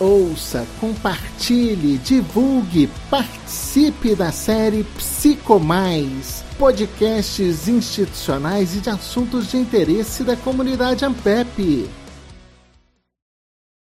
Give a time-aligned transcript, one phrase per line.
[0.00, 10.36] ouça, compartilhe, divulgue, participe da série Psicomais, podcasts institucionais e de assuntos de interesse da
[10.36, 11.88] comunidade Ampep.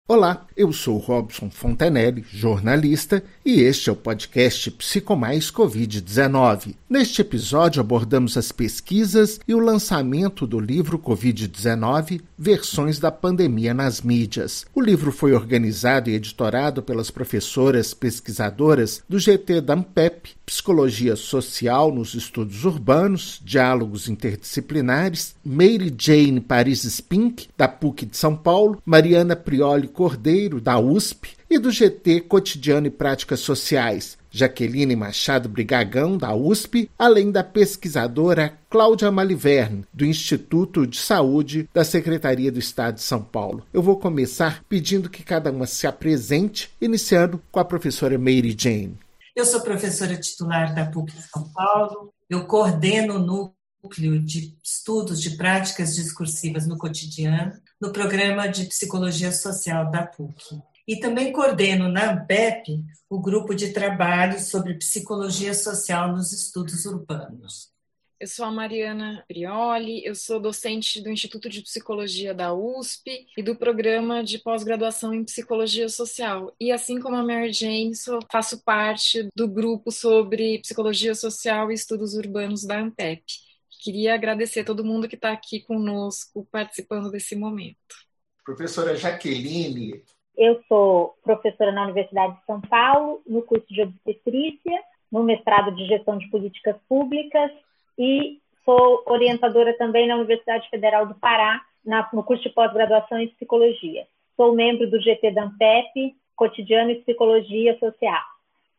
[0.08, 6.74] Olá, eu sou Robson Fontanelli, jornalista, e este é o podcast Psicomais Covid-19.
[6.88, 14.02] Neste episódio abordamos as pesquisas e o lançamento do livro Covid-19 Versões da Pandemia nas
[14.02, 14.66] Mídias.
[14.74, 21.92] O livro foi organizado e editorado pelas professoras pesquisadoras do GT da Ampep, Psicologia Social
[21.94, 29.36] nos Estudos Urbanos, Diálogos Interdisciplinares, Mary Jane Paris Spink, da PUC de São Paulo, Mariana
[29.36, 36.34] Prioli Cordeiro, da USP, e do GT Cotidiano e Práticas Sociais, Jaqueline Machado Brigagão, da
[36.34, 43.02] USP, além da pesquisadora Cláudia Maliverne, do Instituto de Saúde da Secretaria do Estado de
[43.02, 43.66] São Paulo.
[43.70, 48.98] Eu vou começar pedindo que cada uma se apresente, iniciando com a professora Mary Jane.
[49.36, 55.20] Eu sou professora titular da PUC de São Paulo, eu coordeno o núcleo de estudos
[55.20, 57.52] de práticas discursivas no cotidiano
[57.82, 60.62] no programa de psicologia social da PUC.
[60.86, 62.80] E também coordeno na AMPEP
[63.10, 67.72] o grupo de trabalho sobre psicologia social nos estudos urbanos.
[68.20, 73.42] Eu sou a Mariana Prioli, eu sou docente do Instituto de Psicologia da USP e
[73.42, 76.54] do programa de pós-graduação em Psicologia Social.
[76.60, 81.74] E assim como a Mary Jane, sou, faço parte do grupo sobre Psicologia Social e
[81.74, 83.24] Estudos Urbanos da ANPEP.
[83.82, 87.96] Queria agradecer a todo mundo que está aqui conosco participando desse momento.
[88.44, 90.04] Professora Jaqueline.
[90.36, 94.80] Eu sou professora na Universidade de São Paulo, no curso de obstetrícia,
[95.10, 97.50] no mestrado de gestão de políticas públicas
[97.98, 103.30] e sou orientadora também na Universidade Federal do Pará, na, no curso de pós-graduação em
[103.30, 104.06] psicologia.
[104.36, 108.31] Sou membro do GT da Ampep, Cotidiano e Psicologia Social.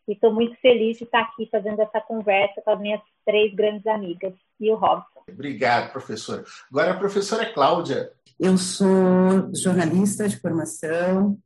[0.07, 3.85] E estou muito feliz de estar aqui fazendo essa conversa com as minhas três grandes
[3.87, 5.23] amigas e o Robson.
[5.29, 6.43] Obrigado, professora.
[6.69, 8.11] Agora a professora Cláudia.
[8.39, 11.37] Eu sou jornalista de formação,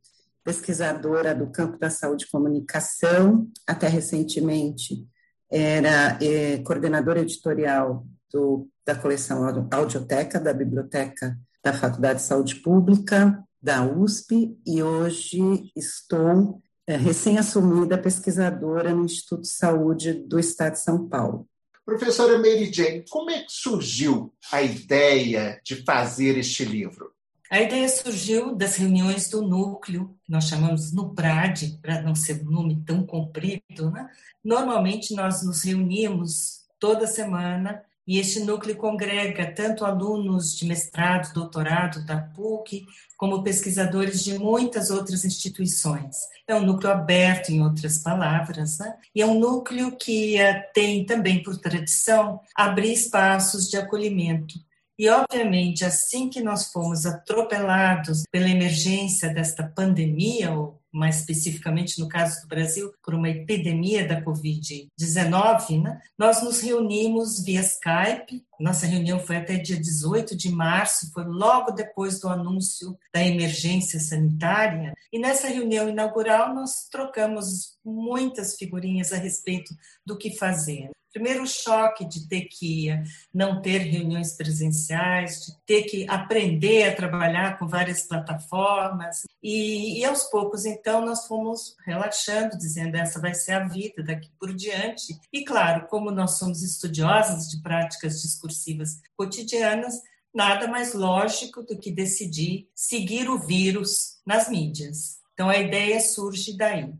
[0.42, 5.06] pesquisadora do campo da saúde e comunicação, até recentemente
[5.50, 13.42] era é, coordenadora editorial do, da coleção Audioteca, da Biblioteca da Faculdade de Saúde Pública,
[13.60, 16.62] da USP, e hoje estou
[16.96, 21.46] recém-assumida pesquisadora no Instituto de Saúde do Estado de São Paulo.
[21.84, 27.12] Professora Mary Jane, como é que surgiu a ideia de fazer este livro?
[27.50, 32.42] A ideia surgiu das reuniões do núcleo, que nós chamamos no BRAD, para não ser
[32.42, 33.90] um nome tão comprido.
[33.90, 34.06] Né?
[34.44, 42.02] Normalmente nós nos reunimos toda semana e este núcleo congrega tanto alunos de mestrado, doutorado
[42.06, 42.86] da PUC,
[43.18, 46.16] como pesquisadores de muitas outras instituições.
[46.46, 48.94] É um núcleo aberto, em outras palavras, né?
[49.14, 54.54] e é um núcleo que eh, tem também por tradição abrir espaços de acolhimento
[54.98, 62.08] e, obviamente, assim que nós fomos atropelados pela emergência desta pandemia, ou mais especificamente no
[62.08, 66.00] caso do Brasil, por uma epidemia da Covid-19, né?
[66.16, 68.44] nós nos reunimos via Skype.
[68.58, 74.00] Nossa reunião foi até dia 18 de março, foi logo depois do anúncio da emergência
[74.00, 74.94] sanitária.
[75.12, 79.74] E nessa reunião inaugural, nós trocamos muitas figurinhas a respeito
[80.04, 80.90] do que fazer.
[81.12, 82.88] Primeiro, choque de ter que
[83.32, 89.22] não ter reuniões presenciais, de ter que aprender a trabalhar com várias plataformas.
[89.42, 94.30] E, e aos poucos, então, nós fomos relaxando, dizendo essa vai ser a vida daqui
[94.38, 95.18] por diante.
[95.32, 100.02] E, claro, como nós somos estudiosas de práticas discursivas cotidianas,
[100.34, 105.18] nada mais lógico do que decidir seguir o vírus nas mídias.
[105.32, 106.92] Então, a ideia surge daí.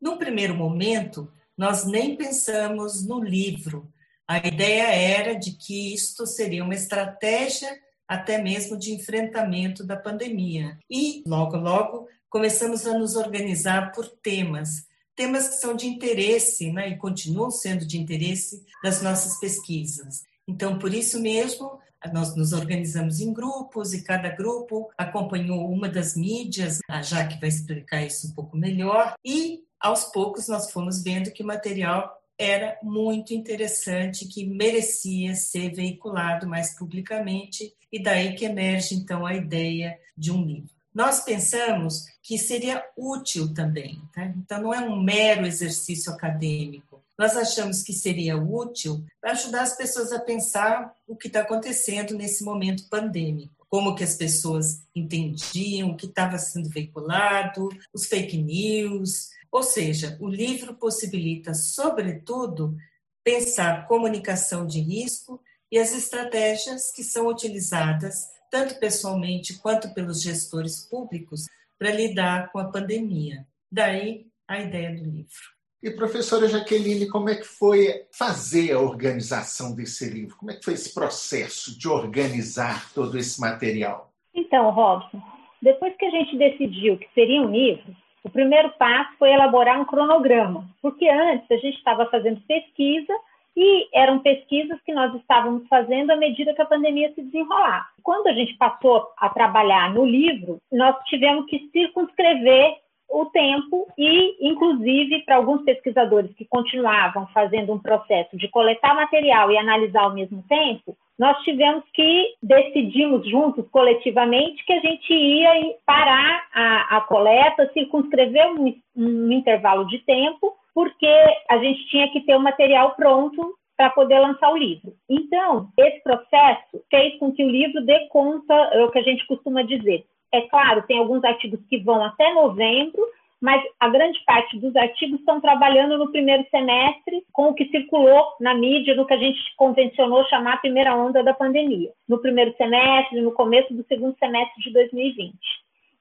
[0.00, 3.92] Num primeiro momento, nós nem pensamos no livro.
[4.26, 7.70] A ideia era de que isto seria uma estratégia
[8.08, 10.78] até mesmo de enfrentamento da pandemia.
[10.90, 16.90] E logo, logo, começamos a nos organizar por temas, temas que são de interesse né,
[16.90, 20.22] e continuam sendo de interesse das nossas pesquisas.
[20.46, 21.78] Então, por isso mesmo,
[22.12, 27.48] nós nos organizamos em grupos e cada grupo acompanhou uma das mídias, a Jaque vai
[27.48, 32.78] explicar isso um pouco melhor, e aos poucos nós fomos vendo que o material era
[32.82, 39.98] muito interessante, que merecia ser veiculado mais publicamente, e daí que emerge então a ideia
[40.16, 40.70] de um livro.
[40.94, 44.26] Nós pensamos que seria útil também, tá?
[44.26, 47.02] então não é um mero exercício acadêmico.
[47.18, 52.14] Nós achamos que seria útil para ajudar as pessoas a pensar o que está acontecendo
[52.14, 53.66] nesse momento pandêmico.
[53.68, 59.30] como que as pessoas entendiam, o que estava sendo veiculado, os fake news.
[59.52, 62.74] Ou seja, o livro possibilita, sobretudo,
[63.22, 65.38] pensar comunicação de risco
[65.70, 71.44] e as estratégias que são utilizadas, tanto pessoalmente quanto pelos gestores públicos,
[71.78, 73.46] para lidar com a pandemia.
[73.70, 75.52] Daí a ideia do livro.
[75.82, 80.36] E professora Jaqueline, como é que foi fazer a organização desse livro?
[80.36, 84.12] Como é que foi esse processo de organizar todo esse material?
[84.32, 85.20] Então, Robson,
[85.60, 89.84] depois que a gente decidiu que seria um livro, o primeiro passo foi elaborar um
[89.84, 93.12] cronograma, porque antes a gente estava fazendo pesquisa
[93.56, 97.84] e eram pesquisas que nós estávamos fazendo à medida que a pandemia se desenrolava.
[98.02, 102.76] Quando a gente passou a trabalhar no livro, nós tivemos que circunscrever
[103.12, 109.50] o tempo e, inclusive, para alguns pesquisadores que continuavam fazendo um processo de coletar material
[109.50, 115.76] e analisar ao mesmo tempo, nós tivemos que decidimos juntos, coletivamente, que a gente ia
[115.84, 121.14] parar a, a coleta, circunscrever um, um intervalo de tempo, porque
[121.50, 124.94] a gente tinha que ter o material pronto para poder lançar o livro.
[125.08, 129.26] Então, esse processo fez com que o livro dê conta, é o que a gente
[129.26, 133.02] costuma dizer, é claro, tem alguns artigos que vão até novembro,
[133.40, 138.24] mas a grande parte dos artigos estão trabalhando no primeiro semestre com o que circulou
[138.40, 142.54] na mídia, no que a gente convencionou chamar a primeira onda da pandemia, no primeiro
[142.56, 145.34] semestre, no começo do segundo semestre de 2020.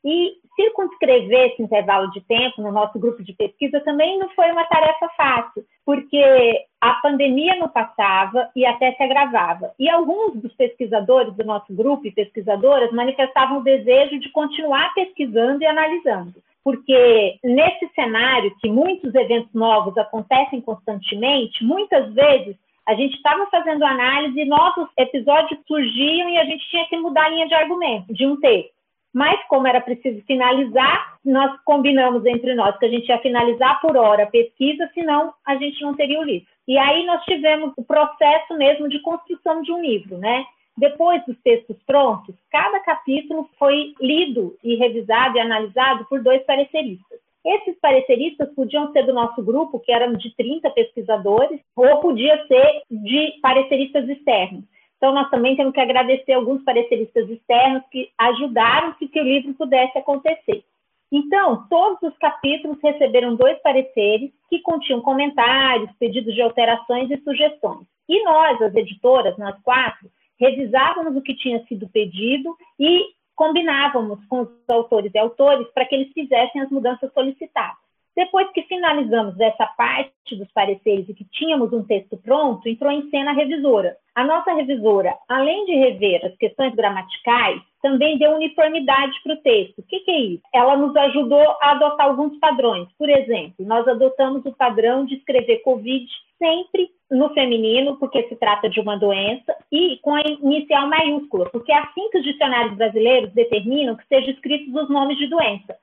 [0.06, 4.66] E circunscrever esse intervalo de tempo no nosso grupo de pesquisa também não foi uma
[4.66, 9.72] tarefa fácil, porque a pandemia não passava e até se agravava.
[9.80, 15.64] E alguns dos pesquisadores do nosso grupo e pesquisadoras manifestavam o desejo de continuar pesquisando
[15.64, 16.34] e analisando.
[16.64, 22.56] Porque nesse cenário que muitos eventos novos acontecem constantemente, muitas vezes
[22.88, 27.26] a gente estava fazendo análise e novos episódios surgiam e a gente tinha que mudar
[27.26, 28.81] a linha de argumento de um texto.
[29.14, 33.98] Mas, como era preciso finalizar, nós combinamos entre nós que a gente ia finalizar por
[33.98, 36.48] hora a pesquisa, senão a gente não teria o livro.
[36.68, 40.46] E aí nós tivemos o processo mesmo de construção de um livro, né?
[40.78, 47.20] Depois dos textos prontos, cada capítulo foi lido e revisado e analisado por dois pareceristas.
[47.44, 52.84] Esses pareceristas podiam ser do nosso grupo, que eram de 30 pesquisadores, ou podia ser
[52.90, 54.64] de pareceristas externos.
[55.02, 59.52] Então, nós também temos que agradecer alguns pareceristas externos que ajudaram que, que o livro
[59.56, 60.64] pudesse acontecer.
[61.12, 67.88] Então, todos os capítulos receberam dois pareceres que continham comentários, pedidos de alterações e sugestões.
[68.08, 70.08] E nós, as editoras, nós quatro,
[70.40, 75.96] revisávamos o que tinha sido pedido e combinávamos com os autores e autores para que
[75.96, 77.91] eles fizessem as mudanças solicitadas.
[78.16, 83.10] Depois que finalizamos essa parte dos pareceres e que tínhamos um texto pronto, entrou em
[83.10, 83.96] cena a revisora.
[84.14, 89.80] A nossa revisora, além de rever as questões gramaticais, também deu uniformidade para o texto.
[89.80, 90.44] O que, que, é isso?
[90.54, 92.90] Ela nos ajudou a adotar alguns padrões.
[92.98, 96.06] Por exemplo, nós adotamos o padrão de escrever Covid
[96.38, 101.72] sempre no feminino, porque se trata de uma doença, e com a inicial maiúscula, porque
[101.72, 105.76] é assim que os dicionários brasileiros determinam que sejam escritos os nomes de doença.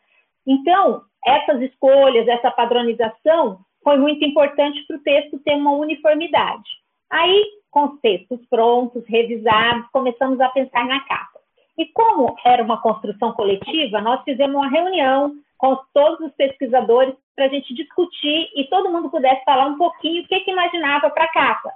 [0.47, 6.69] Então, essas escolhas, essa padronização foi muito importante para o texto ter uma uniformidade.
[7.11, 11.39] Aí, com os textos prontos, revisados, começamos a pensar na capa.
[11.77, 17.47] E como era uma construção coletiva, nós fizemos uma reunião com todos os pesquisadores para
[17.47, 21.25] a gente discutir e todo mundo pudesse falar um pouquinho o que, que imaginava para
[21.25, 21.73] a capa,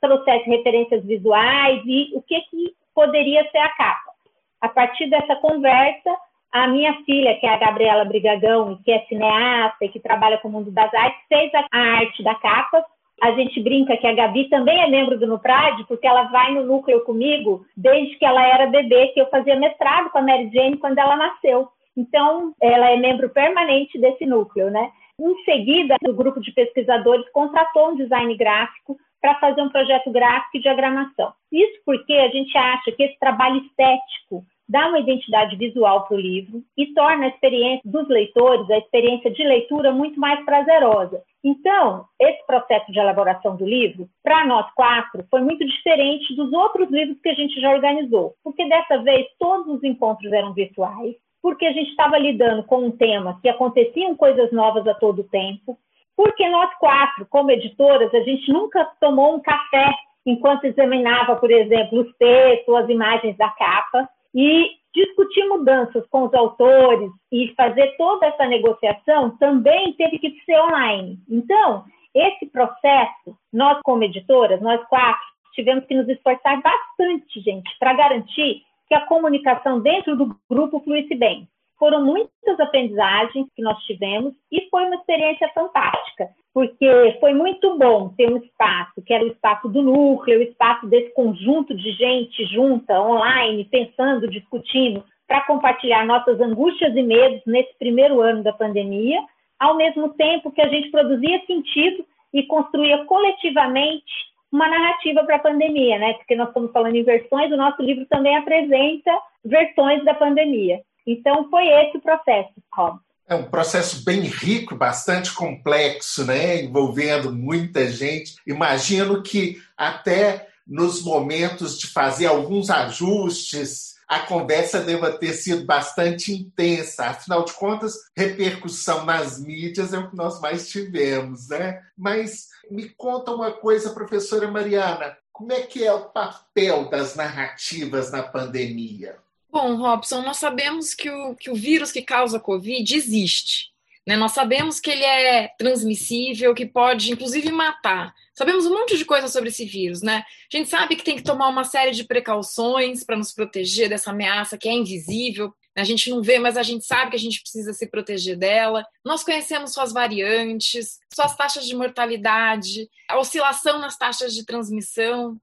[0.00, 4.12] trouxesse referências visuais e o que, que poderia ser a capa.
[4.60, 6.16] A partir dessa conversa,
[6.52, 10.48] a minha filha, que é a Gabriela Brigagão, que é cineasta e que trabalha com
[10.48, 12.84] o mundo das artes, fez a arte da capa.
[13.22, 16.64] A gente brinca que a Gabi também é membro do Nuprad, porque ela vai no
[16.64, 20.76] núcleo comigo desde que ela era bebê, que eu fazia mestrado com a Mary Jane
[20.76, 21.68] quando ela nasceu.
[21.96, 24.90] Então, ela é membro permanente desse núcleo, né?
[25.18, 30.58] Em seguida, o grupo de pesquisadores contratou um design gráfico para fazer um projeto gráfico
[30.58, 31.32] e diagramação.
[31.50, 36.20] Isso porque a gente acha que esse trabalho estético dá uma identidade visual para o
[36.20, 41.22] livro e torna a experiência dos leitores, a experiência de leitura, muito mais prazerosa.
[41.44, 46.90] Então, esse processo de elaboração do livro, para nós quatro, foi muito diferente dos outros
[46.90, 51.64] livros que a gente já organizou, porque dessa vez todos os encontros eram virtuais, porque
[51.64, 55.78] a gente estava lidando com um tema que aconteciam coisas novas a todo tempo,
[56.16, 59.92] porque nós quatro, como editoras, a gente nunca tomou um café
[60.26, 64.08] enquanto examinava, por exemplo, os textos, as imagens da capa.
[64.36, 70.60] E discutir mudanças com os autores e fazer toda essa negociação também teve que ser
[70.60, 71.18] online.
[71.28, 77.94] Então, esse processo, nós como editoras, nós quatro, tivemos que nos esforçar bastante, gente, para
[77.94, 81.48] garantir que a comunicação dentro do grupo fluísse bem.
[81.78, 88.14] Foram muitas aprendizagens que nós tivemos e foi uma experiência fantástica, porque foi muito bom
[88.16, 92.46] ter um espaço, que era o espaço do núcleo, o espaço desse conjunto de gente
[92.46, 99.20] junta, online, pensando, discutindo, para compartilhar nossas angústias e medos nesse primeiro ano da pandemia,
[99.60, 104.10] ao mesmo tempo que a gente produzia sentido e construía coletivamente
[104.50, 106.14] uma narrativa para a pandemia, né?
[106.14, 109.12] Porque nós estamos falando em versões, o nosso livro também apresenta
[109.44, 110.80] versões da pandemia.
[111.06, 112.98] Então, foi esse o processo, Rob.
[113.28, 116.62] É um processo bem rico, bastante complexo, né?
[116.62, 118.36] envolvendo muita gente.
[118.46, 126.32] Imagino que até nos momentos de fazer alguns ajustes, a conversa deva ter sido bastante
[126.32, 127.06] intensa.
[127.06, 131.82] Afinal de contas, repercussão nas mídias é o que nós mais tivemos, né?
[131.96, 138.10] Mas me conta uma coisa, professora Mariana, como é que é o papel das narrativas
[138.10, 139.18] na pandemia?
[139.58, 143.70] Bom, Robson, nós sabemos que o, que o vírus que causa Covid existe.
[144.06, 144.14] Né?
[144.14, 148.14] Nós sabemos que ele é transmissível, que pode, inclusive, matar.
[148.34, 150.22] Sabemos um monte de coisa sobre esse vírus, né?
[150.52, 154.10] A gente sabe que tem que tomar uma série de precauções para nos proteger dessa
[154.10, 155.54] ameaça que é invisível.
[155.74, 158.84] A gente não vê, mas a gente sabe que a gente precisa se proteger dela.
[159.02, 165.40] Nós conhecemos suas variantes, suas taxas de mortalidade, a oscilação nas taxas de transmissão.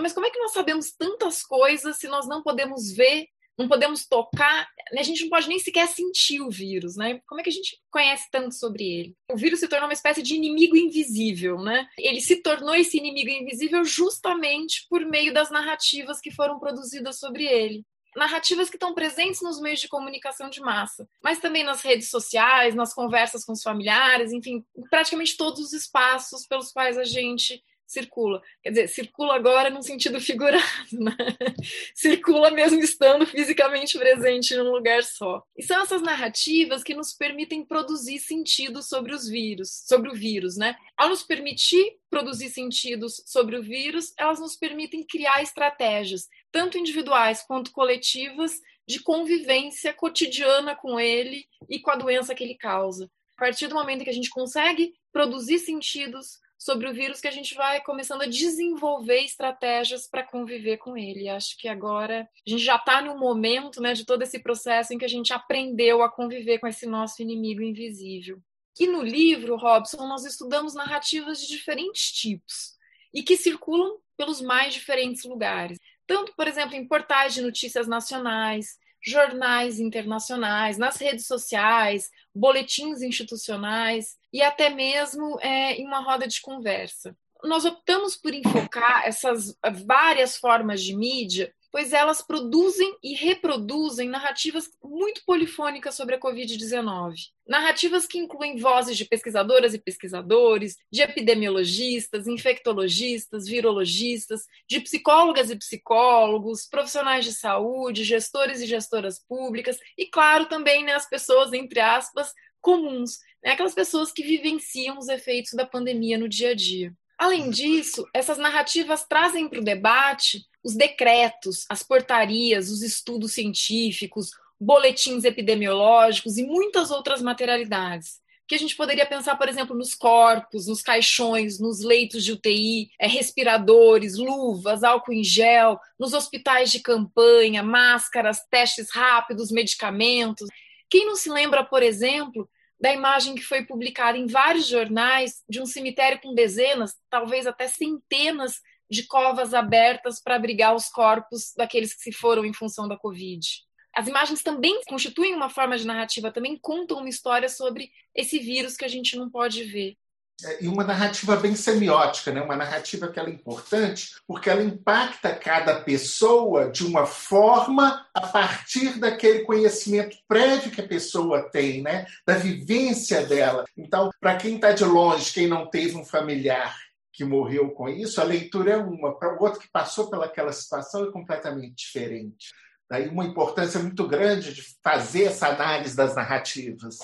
[0.00, 3.26] Mas como é que nós sabemos tantas coisas se nós não podemos ver
[3.58, 7.20] não podemos tocar, a gente não pode nem sequer sentir o vírus, né?
[7.26, 9.16] Como é que a gente conhece tanto sobre ele?
[9.30, 11.86] O vírus se tornou uma espécie de inimigo invisível, né?
[11.98, 17.44] Ele se tornou esse inimigo invisível justamente por meio das narrativas que foram produzidas sobre
[17.44, 17.84] ele
[18.16, 22.74] narrativas que estão presentes nos meios de comunicação de massa, mas também nas redes sociais,
[22.74, 28.42] nas conversas com os familiares, enfim, praticamente todos os espaços pelos quais a gente circula.
[28.62, 31.16] Quer dizer, circula agora num sentido figurado, né?
[31.94, 35.42] circula mesmo estando fisicamente presente num lugar só.
[35.56, 40.56] E são essas narrativas que nos permitem produzir sentidos sobre os vírus, sobre o vírus,
[40.56, 40.76] né?
[40.96, 47.42] Ao nos permitir produzir sentidos sobre o vírus, elas nos permitem criar estratégias, tanto individuais
[47.42, 53.10] quanto coletivas, de convivência cotidiana com ele e com a doença que ele causa.
[53.36, 57.32] A partir do momento que a gente consegue produzir sentidos sobre o vírus que a
[57.32, 61.28] gente vai começando a desenvolver estratégias para conviver com ele.
[61.28, 64.98] Acho que agora a gente já está no momento né, de todo esse processo em
[64.98, 68.40] que a gente aprendeu a conviver com esse nosso inimigo invisível.
[68.78, 72.74] E no livro, Robson, nós estudamos narrativas de diferentes tipos
[73.12, 75.78] e que circulam pelos mais diferentes lugares.
[76.06, 84.16] Tanto, por exemplo, em portais de notícias nacionais, jornais internacionais, nas redes sociais, boletins institucionais
[84.32, 87.16] e até mesmo é, em uma roda de conversa.
[87.44, 94.70] Nós optamos por enfocar essas várias formas de mídia pois elas produzem e reproduzem narrativas
[94.82, 97.14] muito polifônicas sobre a Covid-19.
[97.46, 105.56] Narrativas que incluem vozes de pesquisadoras e pesquisadores, de epidemiologistas, infectologistas, virologistas, de psicólogas e
[105.56, 111.80] psicólogos, profissionais de saúde, gestores e gestoras públicas, e, claro, também né, as pessoas, entre
[111.80, 116.92] aspas, comuns, né, aquelas pessoas que vivenciam os efeitos da pandemia no dia a dia.
[117.18, 124.32] Além disso, essas narrativas trazem para o debate os decretos, as portarias, os estudos científicos,
[124.58, 128.18] boletins epidemiológicos e muitas outras materialidades.
[128.48, 132.90] Que a gente poderia pensar, por exemplo, nos corpos, nos caixões, nos leitos de UTI,
[132.98, 140.48] é, respiradores, luvas, álcool em gel, nos hospitais de campanha, máscaras, testes rápidos, medicamentos.
[140.90, 142.48] Quem não se lembra, por exemplo,
[142.80, 147.68] da imagem que foi publicada em vários jornais de um cemitério com dezenas, talvez até
[147.68, 152.96] centenas de covas abertas para abrigar os corpos daqueles que se foram em função da
[152.96, 153.46] Covid.
[153.94, 158.76] As imagens também constituem uma forma de narrativa, também contam uma história sobre esse vírus
[158.76, 159.96] que a gente não pode ver.
[160.44, 162.42] É, e uma narrativa bem semiótica, né?
[162.42, 168.98] uma narrativa que é importante porque ela impacta cada pessoa de uma forma a partir
[168.98, 172.04] daquele conhecimento prévio que a pessoa tem, né?
[172.26, 173.64] da vivência dela.
[173.74, 176.76] Então, para quem está de longe, quem não teve um familiar
[177.16, 181.02] que morreu com isso, a leitura é uma, para o outro que passou pelaquela situação
[181.04, 182.52] é completamente diferente.
[182.90, 186.98] Daí uma importância muito grande de fazer essa análise das narrativas.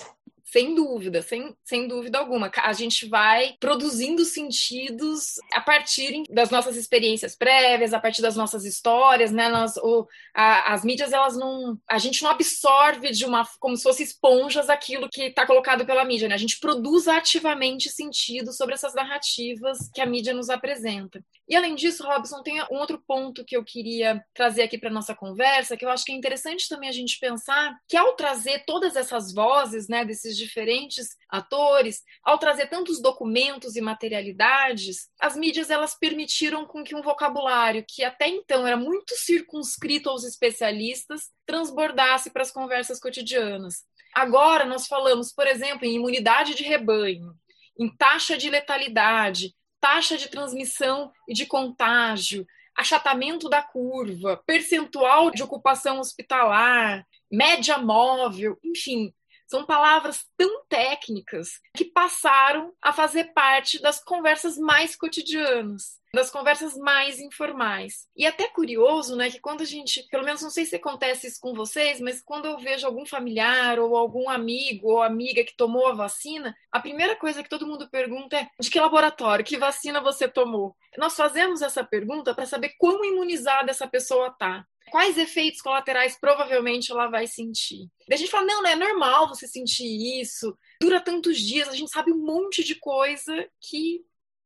[0.52, 2.50] Sem dúvida, sem, sem dúvida alguma.
[2.58, 8.66] A gente vai produzindo sentidos a partir das nossas experiências prévias, a partir das nossas
[8.66, 9.48] histórias, né?
[9.48, 11.78] Nós, o, a, as mídias, elas não.
[11.88, 13.48] A gente não absorve de uma.
[13.58, 16.34] como se fosse esponjas aquilo que está colocado pela mídia, né?
[16.34, 21.24] A gente produz ativamente sentido sobre essas narrativas que a mídia nos apresenta.
[21.48, 25.14] E além disso, Robson, tem um outro ponto que eu queria trazer aqui para nossa
[25.14, 28.96] conversa, que eu acho que é interessante também a gente pensar que ao trazer todas
[28.96, 35.94] essas vozes, né, desses diferentes atores, ao trazer tantos documentos e materialidades, as mídias elas
[35.94, 42.42] permitiram com que um vocabulário que até então era muito circunscrito aos especialistas transbordasse para
[42.42, 43.84] as conversas cotidianas.
[44.14, 47.34] Agora nós falamos, por exemplo, em imunidade de rebanho,
[47.78, 52.46] em taxa de letalidade, taxa de transmissão e de contágio,
[52.76, 59.12] achatamento da curva, percentual de ocupação hospitalar, média móvel, enfim,
[59.52, 66.74] são palavras tão técnicas que passaram a fazer parte das conversas mais cotidianas, das conversas
[66.74, 68.08] mais informais.
[68.16, 71.38] E até curioso, né, que quando a gente, pelo menos não sei se acontece isso
[71.38, 75.86] com vocês, mas quando eu vejo algum familiar ou algum amigo ou amiga que tomou
[75.86, 80.00] a vacina, a primeira coisa que todo mundo pergunta é: de que laboratório, que vacina
[80.00, 80.74] você tomou?
[80.96, 86.92] Nós fazemos essa pergunta para saber quão imunizada essa pessoa está quais efeitos colaterais provavelmente
[86.92, 87.88] ela vai sentir.
[88.06, 91.74] Daí a gente fala, não, não é normal você sentir isso, dura tantos dias, a
[91.74, 94.04] gente sabe um monte de coisa que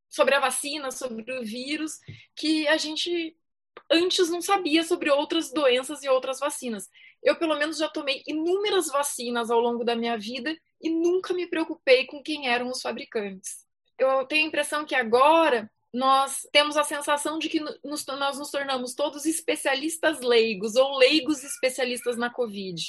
[0.08, 1.98] sobre a vacina, sobre o vírus,
[2.36, 3.36] que a gente
[3.90, 6.88] antes não sabia sobre outras doenças e outras vacinas.
[7.20, 11.48] Eu, pelo menos, já tomei inúmeras vacinas ao longo da minha vida e nunca me
[11.48, 13.66] preocupei com quem eram os fabricantes.
[13.98, 18.50] Eu tenho a impressão que agora nós temos a sensação de que nos, nós nos
[18.50, 22.82] tornamos todos especialistas leigos ou leigos especialistas na Covid.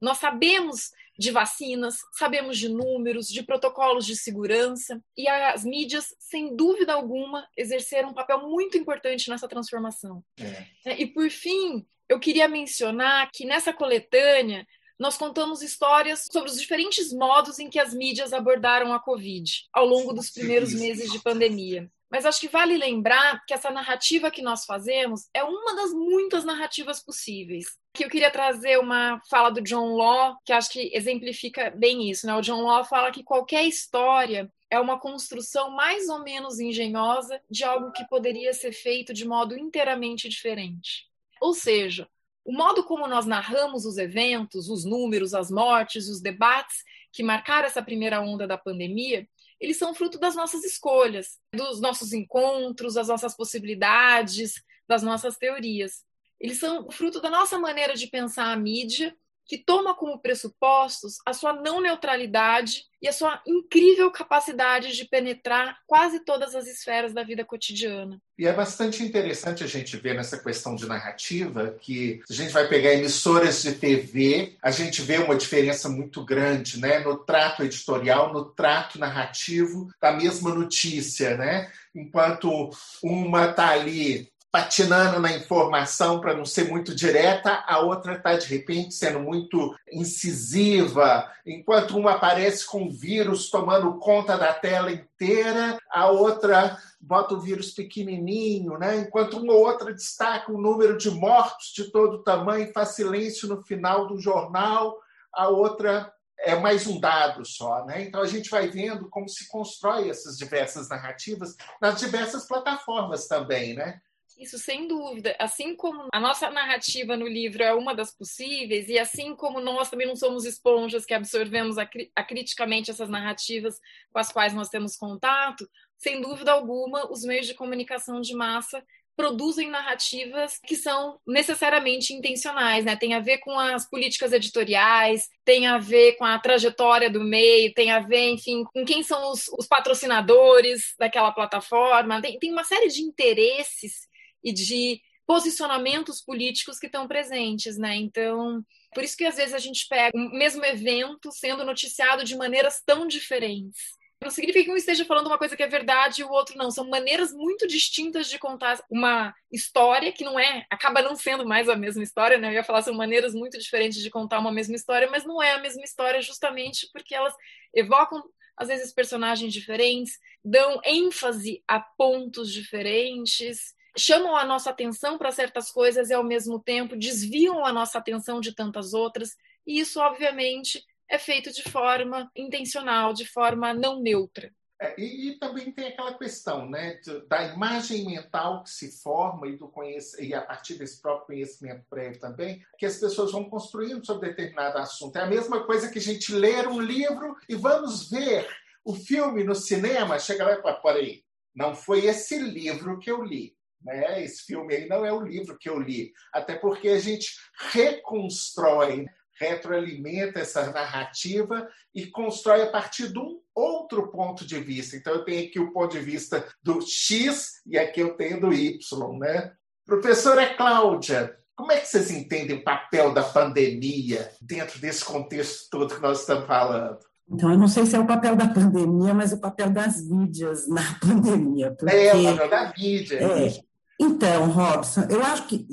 [0.00, 6.54] Nós sabemos de vacinas, sabemos de números, de protocolos de segurança, e as mídias, sem
[6.54, 10.22] dúvida alguma, exerceram um papel muito importante nessa transformação.
[10.38, 10.92] É.
[10.92, 14.64] é e, por fim, eu queria mencionar que nessa coletânea
[14.96, 19.84] nós contamos histórias sobre os diferentes modos em que as mídias abordaram a Covid ao
[19.84, 21.90] longo dos primeiros meses de pandemia.
[22.12, 26.44] Mas acho que vale lembrar que essa narrativa que nós fazemos é uma das muitas
[26.44, 27.64] narrativas possíveis.
[27.94, 32.26] Que eu queria trazer uma fala do John Law, que acho que exemplifica bem isso.
[32.26, 32.34] Né?
[32.36, 37.64] O John Law fala que qualquer história é uma construção mais ou menos engenhosa de
[37.64, 41.06] algo que poderia ser feito de modo inteiramente diferente.
[41.40, 42.06] Ou seja,
[42.44, 47.66] o modo como nós narramos os eventos, os números, as mortes, os debates que marcaram
[47.66, 49.26] essa primeira onda da pandemia
[49.62, 54.54] eles são fruto das nossas escolhas, dos nossos encontros, das nossas possibilidades,
[54.88, 56.04] das nossas teorias.
[56.40, 59.16] Eles são fruto da nossa maneira de pensar a mídia
[59.52, 65.76] que toma como pressupostos a sua não neutralidade e a sua incrível capacidade de penetrar
[65.86, 68.18] quase todas as esferas da vida cotidiana.
[68.38, 72.66] E é bastante interessante a gente ver nessa questão de narrativa que a gente vai
[72.66, 78.32] pegar emissoras de TV, a gente vê uma diferença muito grande, né, no trato editorial,
[78.32, 81.70] no trato narrativo da mesma notícia, né?
[81.94, 82.70] Enquanto
[83.02, 88.46] uma está ali patinando na informação para não ser muito direta, a outra está, de
[88.46, 91.26] repente, sendo muito incisiva.
[91.46, 97.40] Enquanto uma aparece com o vírus tomando conta da tela inteira, a outra bota o
[97.40, 98.98] vírus pequenininho, né?
[98.98, 103.48] enquanto uma ou outra destaca o número de mortos de todo tamanho e faz silêncio
[103.48, 104.98] no final do jornal,
[105.32, 108.02] a outra é mais um dado só, né?
[108.02, 113.74] Então a gente vai vendo como se constrói essas diversas narrativas nas diversas plataformas também,
[113.74, 114.00] né?
[114.38, 115.36] Isso, sem dúvida.
[115.38, 119.90] Assim como a nossa narrativa no livro é uma das possíveis, e assim como nós
[119.90, 121.76] também não somos esponjas que absorvemos
[122.16, 123.78] acriticamente essas narrativas
[124.10, 125.68] com as quais nós temos contato,
[125.98, 132.84] sem dúvida alguma, os meios de comunicação de massa produzem narrativas que são necessariamente intencionais,
[132.84, 132.96] né?
[132.96, 137.72] Tem a ver com as políticas editoriais, tem a ver com a trajetória do meio,
[137.74, 142.22] tem a ver, enfim, com quem são os, os patrocinadores daquela plataforma.
[142.22, 144.10] Tem, tem uma série de interesses
[144.42, 147.96] e de posicionamentos políticos que estão presentes, né?
[147.96, 152.36] Então, por isso que às vezes a gente pega o mesmo evento sendo noticiado de
[152.36, 153.78] maneiras tão diferentes.
[154.22, 156.70] Não significa que um esteja falando uma coisa que é verdade e o outro não.
[156.70, 161.68] São maneiras muito distintas de contar uma história que não é, acaba não sendo mais
[161.68, 162.48] a mesma história, né?
[162.48, 165.52] Eu ia falar, são maneiras muito diferentes de contar uma mesma história, mas não é
[165.52, 167.34] a mesma história justamente porque elas
[167.74, 168.22] evocam
[168.56, 175.70] às vezes personagens diferentes, dão ênfase a pontos diferentes chamam a nossa atenção para certas
[175.70, 179.36] coisas e, ao mesmo tempo, desviam a nossa atenção de tantas outras.
[179.66, 184.52] E isso, obviamente, é feito de forma intencional, de forma não neutra.
[184.80, 189.56] É, e, e, também tem aquela questão né, da imagem mental que se forma e,
[189.56, 189.72] do
[190.18, 194.78] e a partir desse próprio conhecimento prévio também, que as pessoas vão construindo sobre determinado
[194.78, 195.16] assunto.
[195.16, 198.48] É a mesma coisa que a gente ler um livro e vamos ver
[198.84, 201.22] o filme no cinema, chega lá e fala, peraí,
[201.54, 203.54] não foi esse livro que eu li.
[203.84, 204.24] Né?
[204.24, 206.12] Esse filme aí não é o livro que eu li.
[206.32, 207.34] Até porque a gente
[207.72, 209.06] reconstrói
[209.42, 214.96] retroalimenta essa narrativa e constrói a partir de um outro ponto de vista.
[214.96, 218.52] Então, eu tenho aqui o ponto de vista do X e aqui eu tenho do
[218.52, 219.52] Y, né?
[219.84, 225.94] Professora Cláudia, como é que vocês entendem o papel da pandemia dentro desse contexto todo
[225.94, 226.98] que nós estamos falando?
[227.28, 230.68] Então, eu não sei se é o papel da pandemia, mas o papel das mídias
[230.68, 231.72] na pandemia.
[231.72, 231.94] Porque...
[231.94, 233.18] É, o papel da mídia.
[233.18, 233.71] É.
[234.02, 235.64] Então, Robson, eu acho que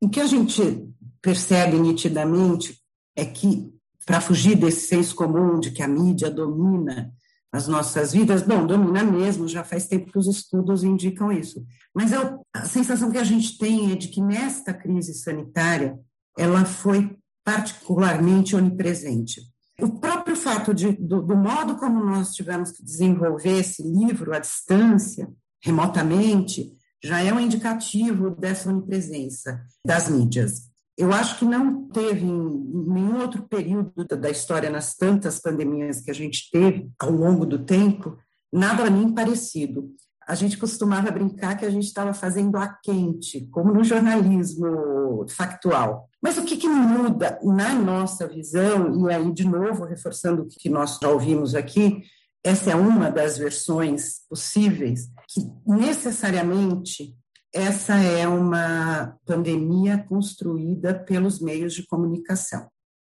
[0.00, 0.88] o que a gente
[1.20, 2.80] percebe nitidamente
[3.14, 3.70] é que,
[4.06, 7.12] para fugir desse senso comum de que a mídia domina
[7.52, 11.64] as nossas vidas, bom, domina mesmo, já faz tempo que os estudos indicam isso.
[11.94, 15.96] Mas eu, a sensação que a gente tem é de que nesta crise sanitária,
[16.36, 19.40] ela foi particularmente onipresente.
[19.80, 24.40] O próprio fato de, do, do modo como nós tivemos que desenvolver esse livro à
[24.40, 25.28] distância,
[25.62, 26.72] remotamente,
[27.04, 30.70] já é um indicativo dessa onipresença das mídias.
[30.96, 36.10] Eu acho que não teve em nenhum outro período da história, nas tantas pandemias que
[36.10, 38.16] a gente teve ao longo do tempo,
[38.50, 39.90] nada nem parecido.
[40.26, 46.08] A gente costumava brincar que a gente estava fazendo a quente, como no jornalismo factual.
[46.22, 50.70] Mas o que, que muda na nossa visão, e aí, de novo, reforçando o que
[50.70, 52.02] nós já ouvimos aqui,
[52.44, 57.16] essa é uma das versões possíveis, que necessariamente
[57.54, 62.68] essa é uma pandemia construída pelos meios de comunicação.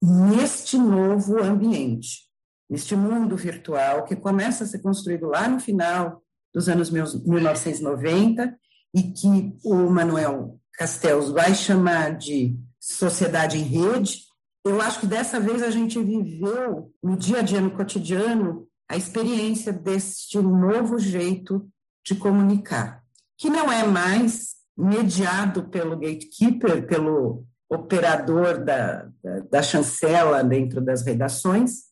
[0.01, 2.29] Neste novo ambiente,
[2.69, 6.21] neste mundo virtual que começa a ser construído lá no final
[6.53, 8.55] dos anos 1990
[8.93, 14.19] e que o Manuel Castells vai chamar de sociedade em rede,
[14.63, 18.95] eu acho que dessa vez a gente viveu no dia a dia, no cotidiano, a
[18.95, 21.67] experiência deste novo jeito
[22.05, 23.05] de comunicar
[23.37, 31.03] que não é mais mediado pelo gatekeeper, pelo operador da, da, da chancela dentro das
[31.03, 31.85] redações,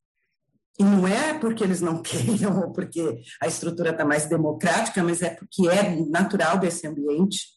[0.80, 5.22] e não é porque eles não queiram ou porque a estrutura está mais democrática, mas
[5.22, 7.48] é porque é natural desse ambiente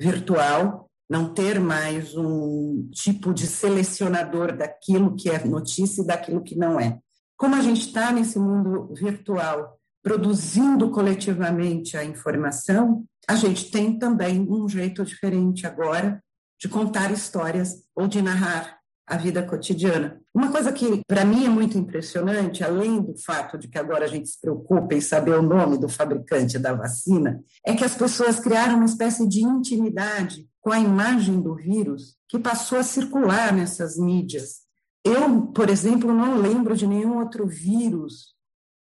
[0.00, 6.56] virtual não ter mais um tipo de selecionador daquilo que é notícia e daquilo que
[6.56, 6.98] não é.
[7.42, 14.46] Como a gente está nesse mundo virtual produzindo coletivamente a informação, a gente tem também
[14.48, 16.22] um jeito diferente agora
[16.56, 20.20] de contar histórias ou de narrar a vida cotidiana.
[20.32, 24.08] Uma coisa que para mim é muito impressionante, além do fato de que agora a
[24.08, 28.38] gente se preocupa em saber o nome do fabricante da vacina, é que as pessoas
[28.38, 33.96] criaram uma espécie de intimidade com a imagem do vírus que passou a circular nessas
[33.96, 34.61] mídias.
[35.04, 38.32] Eu, por exemplo, não lembro de nenhum outro vírus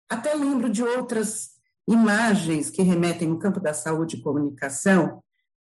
[0.09, 1.51] até lembro de outras
[1.87, 5.21] imagens que remetem no campo da saúde e comunicação uh,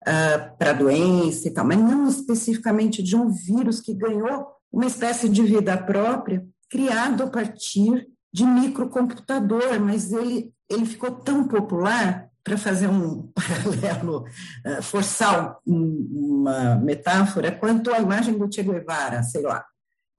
[0.05, 5.29] ah, para doença e tal, mas não especificamente de um vírus que ganhou uma espécie
[5.29, 12.57] de vida própria, criado a partir de microcomputador, mas ele, ele ficou tão popular, para
[12.57, 14.25] fazer um paralelo,
[14.65, 19.63] uh, forçar uma metáfora, quanto a imagem do Che Guevara, sei lá.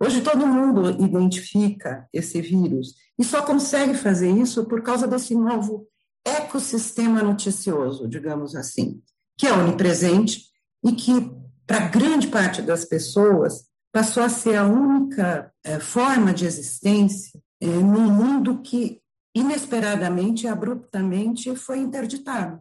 [0.03, 5.87] Hoje todo mundo identifica esse vírus e só consegue fazer isso por causa desse novo
[6.25, 9.01] ecossistema noticioso, digamos assim,
[9.37, 10.45] que é onipresente
[10.85, 11.31] e que,
[11.67, 17.67] para grande parte das pessoas, passou a ser a única é, forma de existência é,
[17.67, 19.01] num mundo que,
[19.35, 22.61] inesperadamente e abruptamente, foi interditado.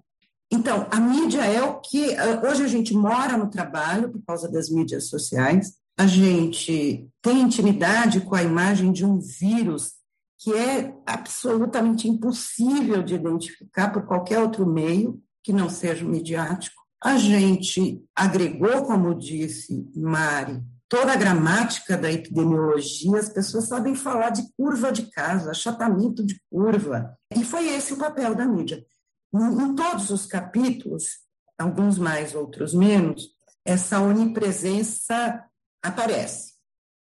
[0.51, 2.15] Então, a mídia é o que.
[2.47, 8.21] Hoje a gente mora no trabalho por causa das mídias sociais, a gente tem intimidade
[8.21, 9.93] com a imagem de um vírus
[10.39, 16.81] que é absolutamente impossível de identificar por qualquer outro meio que não seja midiático.
[17.01, 24.31] A gente agregou, como disse Mari, toda a gramática da epidemiologia, as pessoas sabem falar
[24.31, 27.17] de curva de caso, achatamento de curva.
[27.35, 28.83] E foi esse o papel da mídia.
[29.33, 31.19] Em todos os capítulos,
[31.57, 33.29] alguns mais, outros menos,
[33.65, 35.43] essa onipresença
[35.83, 36.53] aparece.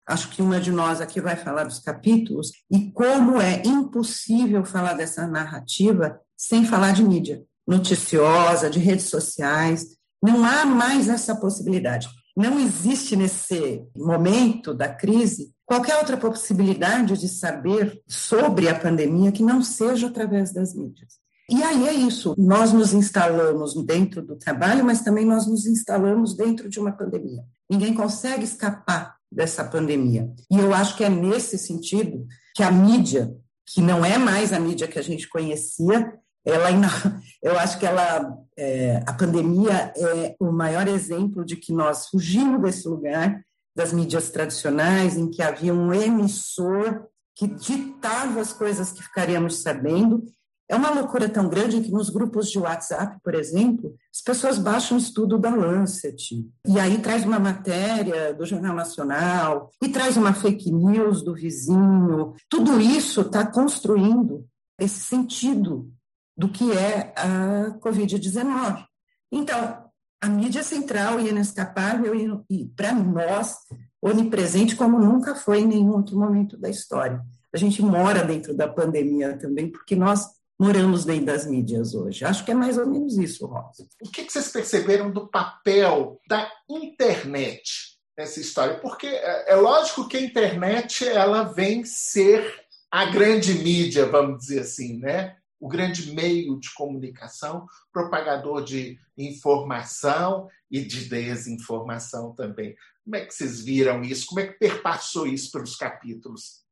[0.07, 4.95] Acho que uma de nós aqui vai falar dos capítulos e como é impossível falar
[4.95, 9.97] dessa narrativa sem falar de mídia noticiosa, de redes sociais.
[10.21, 12.09] Não há mais essa possibilidade.
[12.37, 19.43] Não existe nesse momento da crise qualquer outra possibilidade de saber sobre a pandemia que
[19.43, 21.23] não seja através das mídias.
[21.51, 26.35] E aí é isso, nós nos instalamos dentro do trabalho, mas também nós nos instalamos
[26.35, 27.45] dentro de uma pandemia.
[27.73, 30.31] Ninguém consegue escapar dessa pandemia.
[30.51, 33.35] E eu acho que é nesse sentido que a mídia,
[33.67, 36.13] que não é mais a mídia que a gente conhecia,
[36.45, 36.69] ela
[37.43, 42.61] eu acho que ela é, a pandemia é o maior exemplo de que nós fugimos
[42.61, 43.43] desse lugar
[43.75, 50.27] das mídias tradicionais em que havia um emissor que ditava as coisas que ficaríamos sabendo
[50.73, 54.97] é uma loucura tão grande que nos grupos de WhatsApp, por exemplo, as pessoas baixam
[54.97, 60.73] estudo da Lancet, e aí traz uma matéria do Jornal Nacional, e traz uma fake
[60.73, 62.33] news do vizinho.
[62.49, 64.47] Tudo isso está construindo
[64.81, 65.93] esse sentido
[66.35, 68.83] do que é a Covid-19.
[69.31, 69.85] Então,
[70.23, 72.15] a mídia central e inescapável
[72.49, 73.57] e para nós,
[74.01, 77.21] onipresente como nunca foi em nenhum outro momento da história.
[77.53, 82.25] A gente mora dentro da pandemia também, porque nós moramos dentro das mídias hoje.
[82.25, 83.87] Acho que é mais ou menos isso, Rosa.
[84.01, 88.79] O que vocês perceberam do papel da internet nessa história?
[88.79, 94.61] Porque é, é lógico que a internet ela vem ser a grande mídia, vamos dizer
[94.61, 95.37] assim, né?
[95.59, 102.75] o grande meio de comunicação, propagador de informação e de desinformação também.
[103.05, 104.27] Como é que vocês viram isso?
[104.27, 106.63] Como é que perpassou isso pelos capítulos?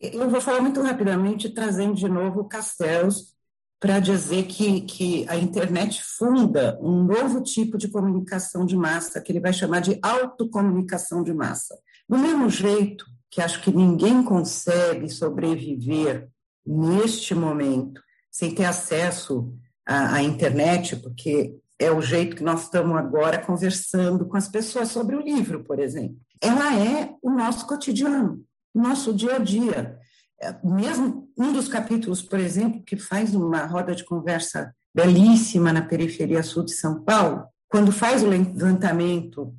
[0.00, 3.35] Eu vou falar muito rapidamente, trazendo de novo Castells,
[3.78, 9.30] para dizer que, que a internet funda um novo tipo de comunicação de massa, que
[9.30, 11.78] ele vai chamar de autocomunicação de massa.
[12.08, 16.28] Do mesmo jeito que acho que ninguém consegue sobreviver
[16.64, 19.54] neste momento sem ter acesso
[19.86, 24.88] à, à internet, porque é o jeito que nós estamos agora conversando com as pessoas
[24.88, 26.16] sobre o livro, por exemplo.
[26.40, 28.42] Ela é o nosso cotidiano,
[28.74, 29.98] o nosso dia a dia.
[30.40, 35.82] É, mesmo um dos capítulos, por exemplo, que faz uma roda de conversa belíssima na
[35.82, 39.54] periferia sul de São Paulo, quando faz o levantamento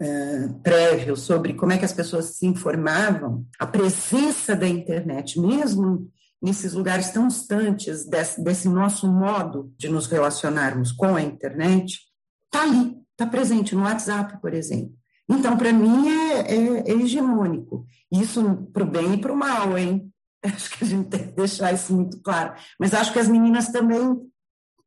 [0.00, 6.10] é, prévio sobre como é que as pessoas se informavam, a presença da internet, mesmo
[6.42, 12.00] nesses lugares tão distantes desse, desse nosso modo de nos relacionarmos com a internet,
[12.46, 14.94] está ali, está presente no WhatsApp, por exemplo.
[15.28, 17.86] Então, para mim, é, é, é hegemônico.
[18.10, 20.09] Isso para o bem e para o mal, hein?
[20.54, 22.54] Acho que a gente tem que deixar isso muito claro.
[22.78, 24.00] Mas acho que as meninas também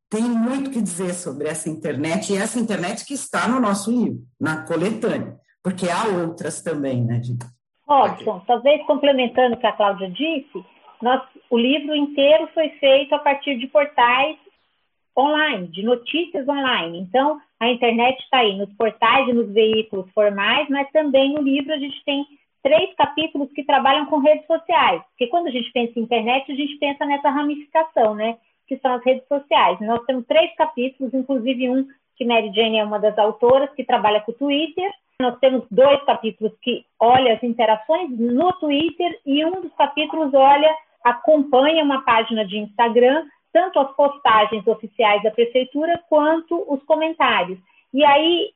[0.09, 4.19] têm muito que dizer sobre essa internet, e essa internet que está no nosso livro,
[4.39, 7.45] na coletânea, porque há outras também, né, gente?
[7.87, 10.63] Robson, talvez complementando o que a Cláudia disse,
[11.01, 14.37] nós, o livro inteiro foi feito a partir de portais
[15.17, 16.99] online, de notícias online.
[16.99, 21.73] Então, a internet está aí nos portais e nos veículos formais, mas também no livro
[21.73, 22.25] a gente tem
[22.63, 25.03] três capítulos que trabalham com redes sociais.
[25.09, 28.37] Porque quando a gente pensa em internet, a gente pensa nessa ramificação, né?
[28.67, 29.79] Que são as redes sociais.
[29.81, 34.21] Nós temos três capítulos, inclusive um que Mary Jane é uma das autoras, que trabalha
[34.21, 34.89] com o Twitter.
[35.19, 40.73] Nós temos dois capítulos que olha as interações no Twitter e um dos capítulos olha
[41.03, 47.59] acompanha uma página de Instagram, tanto as postagens oficiais da prefeitura quanto os comentários.
[47.93, 48.51] E aí,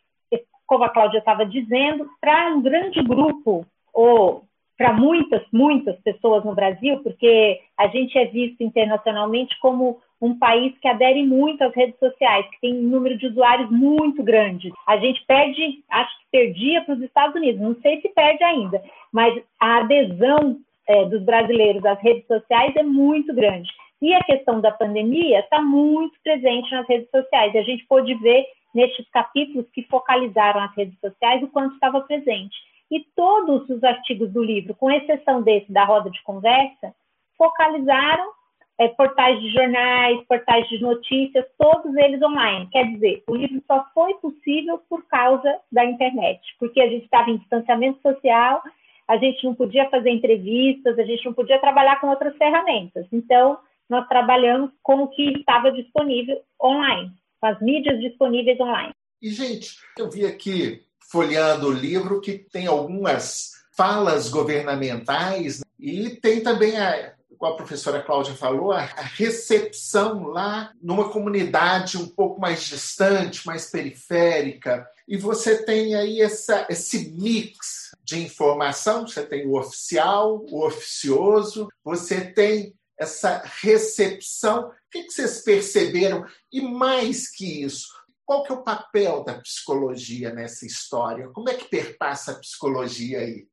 [0.66, 3.66] como a Cláudia estava dizendo, para um grande grupo,
[3.98, 4.44] ou
[4.78, 10.78] para muitas, muitas pessoas no Brasil, porque a gente é visto internacionalmente como um país
[10.80, 14.72] que adere muito às redes sociais, que tem um número de usuários muito grande.
[14.86, 18.84] A gente perde, acho que perdia para os Estados Unidos, não sei se perde ainda,
[19.12, 20.58] mas a adesão
[20.88, 23.70] é, dos brasileiros às redes sociais é muito grande.
[24.00, 27.52] E a questão da pandemia está muito presente nas redes sociais.
[27.56, 32.02] E a gente pôde ver nestes capítulos que focalizaram as redes sociais o quanto estava
[32.02, 32.56] presente.
[32.92, 36.94] E todos os artigos do livro, com exceção desse da roda de conversa,
[37.38, 38.32] focalizaram
[38.80, 42.68] é, portais de jornais, portais de notícias, todos eles online.
[42.72, 47.30] Quer dizer, o livro só foi possível por causa da internet, porque a gente estava
[47.30, 48.62] em distanciamento social
[49.08, 53.08] a gente não podia fazer entrevistas, a gente não podia trabalhar com outras ferramentas.
[53.12, 53.58] Então,
[53.90, 58.92] nós trabalhamos com o que estava disponível online, com as mídias disponíveis online.
[59.22, 66.42] E, gente, eu vi aqui, folheando o livro, que tem algumas falas governamentais e tem
[66.42, 72.64] também a, como a professora Cláudia falou, a recepção lá numa comunidade um pouco mais
[72.64, 74.88] distante, mais periférica.
[75.08, 81.68] E você tem aí essa, esse mix de informação, você tem o oficial, o oficioso,
[81.84, 84.70] você tem essa recepção.
[84.70, 86.26] O que vocês perceberam?
[86.52, 87.88] E mais que isso,
[88.28, 91.30] qual que é o papel da psicologia nessa história?
[91.30, 93.48] Como é que perpassa a psicologia aí?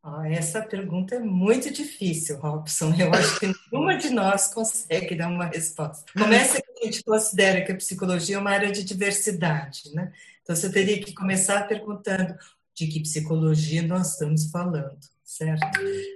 [0.00, 2.94] Ah, essa pergunta é muito difícil, Robson.
[2.94, 6.04] Eu acho que nenhuma de nós consegue dar uma resposta.
[6.12, 10.12] Começa que a gente considera que a psicologia é uma área de diversidade, né?
[10.40, 12.36] Então você teria que começar perguntando
[12.72, 15.00] de que psicologia nós estamos falando
[15.30, 15.64] certo?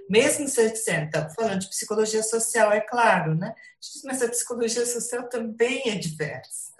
[0.09, 3.55] Mesmo se disser, então, falando de psicologia social, é claro, né?
[4.03, 6.73] Mas a psicologia social também é diversa.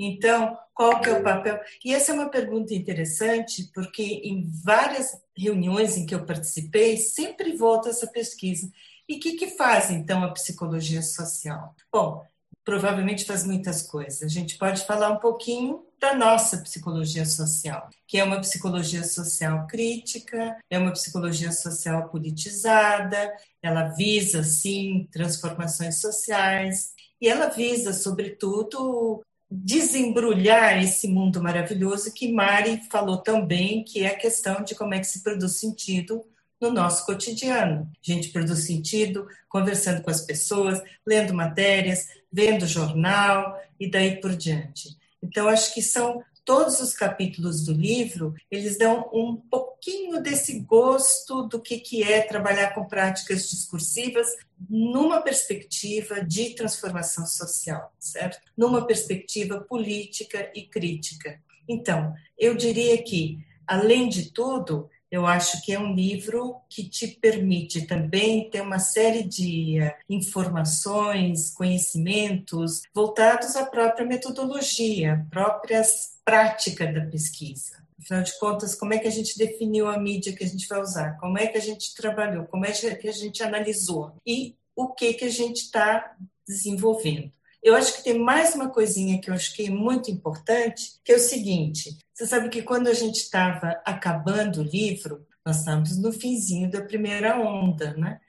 [0.00, 1.60] Então, qual que é o papel?
[1.84, 7.56] E essa é uma pergunta interessante, porque em várias reuniões em que eu participei, sempre
[7.56, 8.68] volta essa pesquisa.
[9.08, 11.72] E o que, que faz, então, a psicologia social?
[11.92, 12.26] Bom,
[12.66, 14.24] provavelmente faz muitas coisas.
[14.24, 19.68] A gente pode falar um pouquinho da nossa psicologia social, que é uma psicologia social
[19.68, 29.22] crítica, é uma psicologia social politizada, ela visa, sim, transformações sociais, e ela visa, sobretudo,
[29.48, 34.98] desembrulhar esse mundo maravilhoso que Mari falou também, que é a questão de como é
[34.98, 36.20] que se produz sentido
[36.60, 37.90] no nosso cotidiano.
[37.92, 44.34] A gente produz sentido conversando com as pessoas, lendo matérias, vendo jornal e daí por
[44.36, 44.96] diante.
[45.22, 51.42] Então, acho que são todos os capítulos do livro, eles dão um pouquinho desse gosto
[51.42, 54.28] do que, que é trabalhar com práticas discursivas
[54.70, 58.38] numa perspectiva de transformação social, certo?
[58.56, 61.40] Numa perspectiva política e crítica.
[61.68, 67.06] Então, eu diria que, além de tudo, eu acho que é um livro que te
[67.06, 76.92] permite também ter uma série de eh, informações, conhecimentos voltados à própria metodologia, próprias práticas
[76.92, 77.84] da pesquisa.
[77.98, 80.80] Afinal de contas, como é que a gente definiu a mídia que a gente vai
[80.80, 81.16] usar?
[81.18, 82.44] Como é que a gente trabalhou?
[82.46, 84.12] Como é que a gente analisou?
[84.26, 86.16] E o que que a gente está
[86.46, 87.32] desenvolvendo?
[87.66, 91.10] Eu acho que tem mais uma coisinha que eu acho que é muito importante, que
[91.10, 95.98] é o seguinte: você sabe que quando a gente estava acabando o livro, nós estávamos
[95.98, 98.20] no finzinho da primeira onda, né?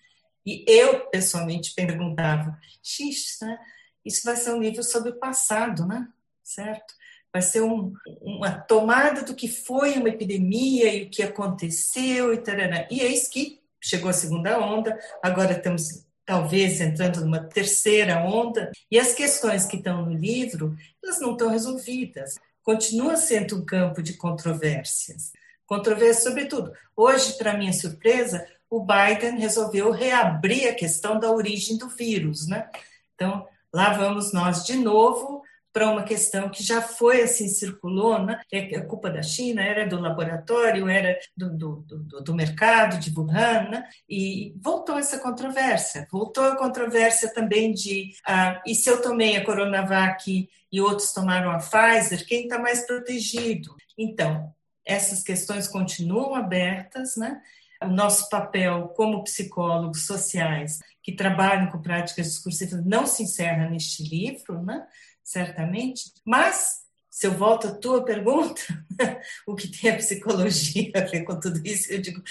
[0.44, 3.60] E eu, pessoalmente, perguntava, X, né?
[4.04, 6.08] Isso vai ser um livro sobre o passado, né?
[6.42, 6.96] Certo?
[7.32, 12.40] Vai ser um, uma tomada do que foi uma epidemia e o que aconteceu e
[12.40, 12.56] tal.
[12.90, 19.00] E eis que chegou a segunda onda, agora estamos talvez entrando numa terceira onda, e
[19.00, 22.36] as questões que estão no livro, elas não estão resolvidas.
[22.62, 25.32] Continua sendo um campo de controvérsias.
[25.66, 26.74] Controvérsias, sobretudo.
[26.98, 32.70] Hoje, para minha surpresa, o Biden resolveu reabrir a questão da origem do vírus, né?
[33.16, 35.42] Então, lá vamos nós de novo
[35.78, 38.42] para uma questão que já foi assim, circulou, né?
[38.52, 43.14] é, é culpa da China, era do laboratório, era do, do, do, do mercado de
[43.16, 43.88] Wuhan, né?
[44.10, 46.08] e voltou essa controvérsia.
[46.12, 51.52] Voltou a controvérsia também de, ah, e se eu tomei a Coronavac e outros tomaram
[51.52, 53.76] a Pfizer, quem está mais protegido?
[53.96, 54.52] Então,
[54.84, 57.40] essas questões continuam abertas, né?
[57.84, 64.04] o nosso papel como psicólogos sociais que trabalham com práticas discursivas não se encerra neste
[64.04, 64.86] livro, né?
[65.28, 66.78] Certamente, mas
[67.12, 68.62] se eu volto à tua pergunta,
[69.46, 72.22] o que tem a psicologia a ver com tudo isso, eu digo,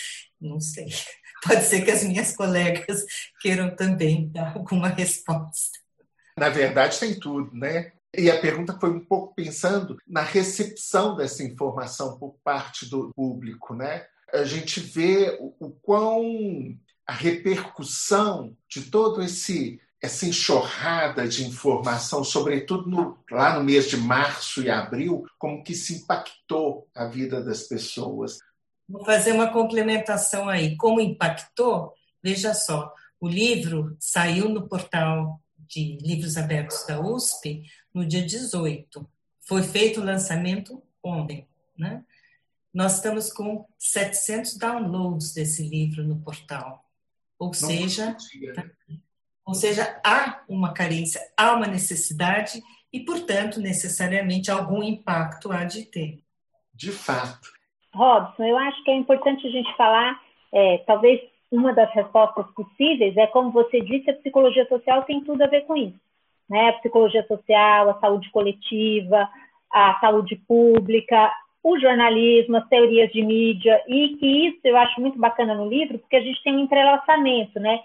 [0.40, 0.86] não sei.
[1.44, 3.04] Pode ser que as minhas colegas
[3.42, 5.78] queiram também dar alguma resposta.
[6.38, 7.92] Na verdade, tem tudo, né?
[8.16, 13.74] E a pergunta foi um pouco pensando na recepção dessa informação por parte do público,
[13.74, 14.06] né?
[14.32, 16.74] A gente vê o, quão
[17.06, 23.96] a repercussão de todo esse essa enxurrada de informação, sobretudo no, lá no mês de
[23.96, 28.38] março e abril, como que se impactou a vida das pessoas.
[28.88, 30.76] Vou fazer uma complementação aí.
[30.76, 31.92] Como impactou?
[32.22, 39.08] Veja só, o livro saiu no portal de livros abertos da USP no dia 18.
[39.40, 42.04] Foi feito o lançamento ontem, né?
[42.72, 46.84] Nós estamos com 700 downloads desse livro no portal.
[47.38, 48.16] Ou Não seja,
[49.46, 52.60] ou seja, há uma carência, há uma necessidade
[52.92, 56.18] e, portanto, necessariamente algum impacto há de ter.
[56.74, 57.48] De fato.
[57.94, 60.20] Robson, eu acho que é importante a gente falar,
[60.52, 65.42] é, talvez uma das respostas possíveis é, como você disse, a psicologia social tem tudo
[65.42, 65.98] a ver com isso.
[66.50, 66.68] Né?
[66.68, 69.28] A psicologia social, a saúde coletiva,
[69.72, 71.32] a saúde pública,
[71.62, 75.98] o jornalismo, as teorias de mídia, e que isso eu acho muito bacana no livro,
[75.98, 77.80] porque a gente tem um entrelaçamento, né?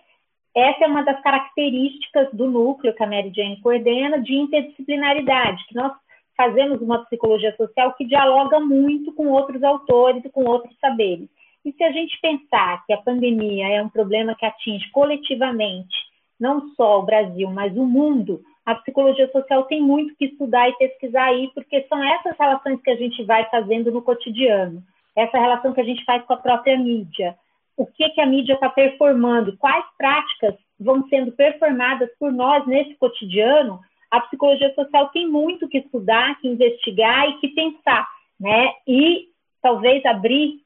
[0.56, 5.76] Essa é uma das características do núcleo que a Mary Jane coordena de interdisciplinaridade, que
[5.76, 5.94] nós
[6.36, 11.30] fazemos uma psicologia social que dialoga muito com outros autores e com outros saberes.
[11.64, 15.95] E se a gente pensar que a pandemia é um problema que atinge coletivamente
[16.39, 20.78] não só o Brasil, mas o mundo, a psicologia social tem muito que estudar e
[20.78, 24.82] pesquisar aí, porque são essas relações que a gente vai fazendo no cotidiano,
[25.16, 27.38] essa relação que a gente faz com a própria mídia,
[27.78, 32.95] o que, que a mídia está performando, quais práticas vão sendo performadas por nós nesse
[32.95, 38.07] cotidiano, a psicologia social tem muito que estudar, que investigar e que pensar,
[38.39, 38.74] né?
[38.86, 39.28] E
[39.61, 40.59] talvez abrir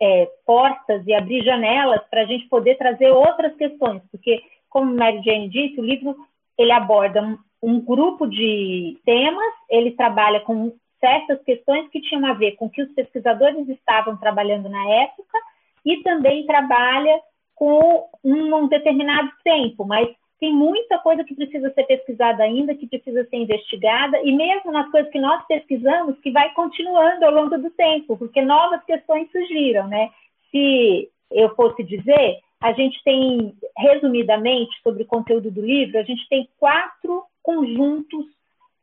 [0.00, 5.22] é, portas e abrir janelas para a gente poder trazer outras questões, porque, como Mary
[5.22, 6.14] Jane disse, o livro
[6.58, 12.34] ele aborda um, um grupo de temas, ele trabalha com certas questões que tinham a
[12.34, 15.38] ver com o que os pesquisadores estavam trabalhando na época
[15.84, 17.20] e também trabalha
[17.54, 20.08] com um determinado tempo, mas
[20.40, 24.90] tem muita coisa que precisa ser pesquisada ainda, que precisa ser investigada, e mesmo nas
[24.90, 29.86] coisas que nós pesquisamos, que vai continuando ao longo do tempo, porque novas questões surgiram,
[29.86, 30.10] né?
[30.50, 36.28] Se eu fosse dizer, a gente tem, resumidamente, sobre o conteúdo do livro, a gente
[36.28, 38.26] tem quatro conjuntos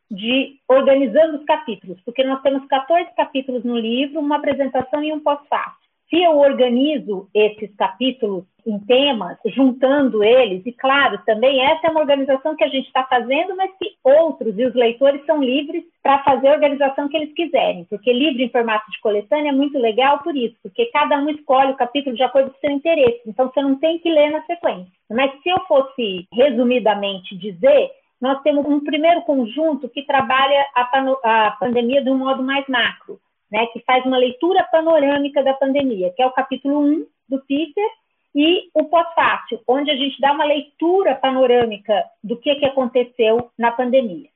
[0.09, 5.19] de organizando os capítulos, porque nós temos 14 capítulos no livro, uma apresentação e um
[5.19, 5.80] pós-fácil
[6.11, 12.01] se eu organizo esses capítulos em temas, juntando eles, e claro, também essa é uma
[12.01, 16.21] organização que a gente está fazendo, mas que outros e os leitores são livres para
[16.23, 20.19] fazer a organização que eles quiserem, porque livro em formato de coletânea é muito legal
[20.19, 23.49] por isso, porque cada um escolhe o capítulo de acordo com o seu interesse, então
[23.49, 24.91] você não tem que ler na sequência.
[25.09, 27.89] Mas se eu fosse resumidamente dizer,
[28.19, 33.17] nós temos um primeiro conjunto que trabalha a, a pandemia de um modo mais macro
[33.51, 37.89] né, que faz uma leitura panorâmica da pandemia, que é o capítulo 1 do Peter,
[38.33, 43.71] e o pós-fácil, onde a gente dá uma leitura panorâmica do que, que aconteceu na
[43.71, 44.29] pandemia.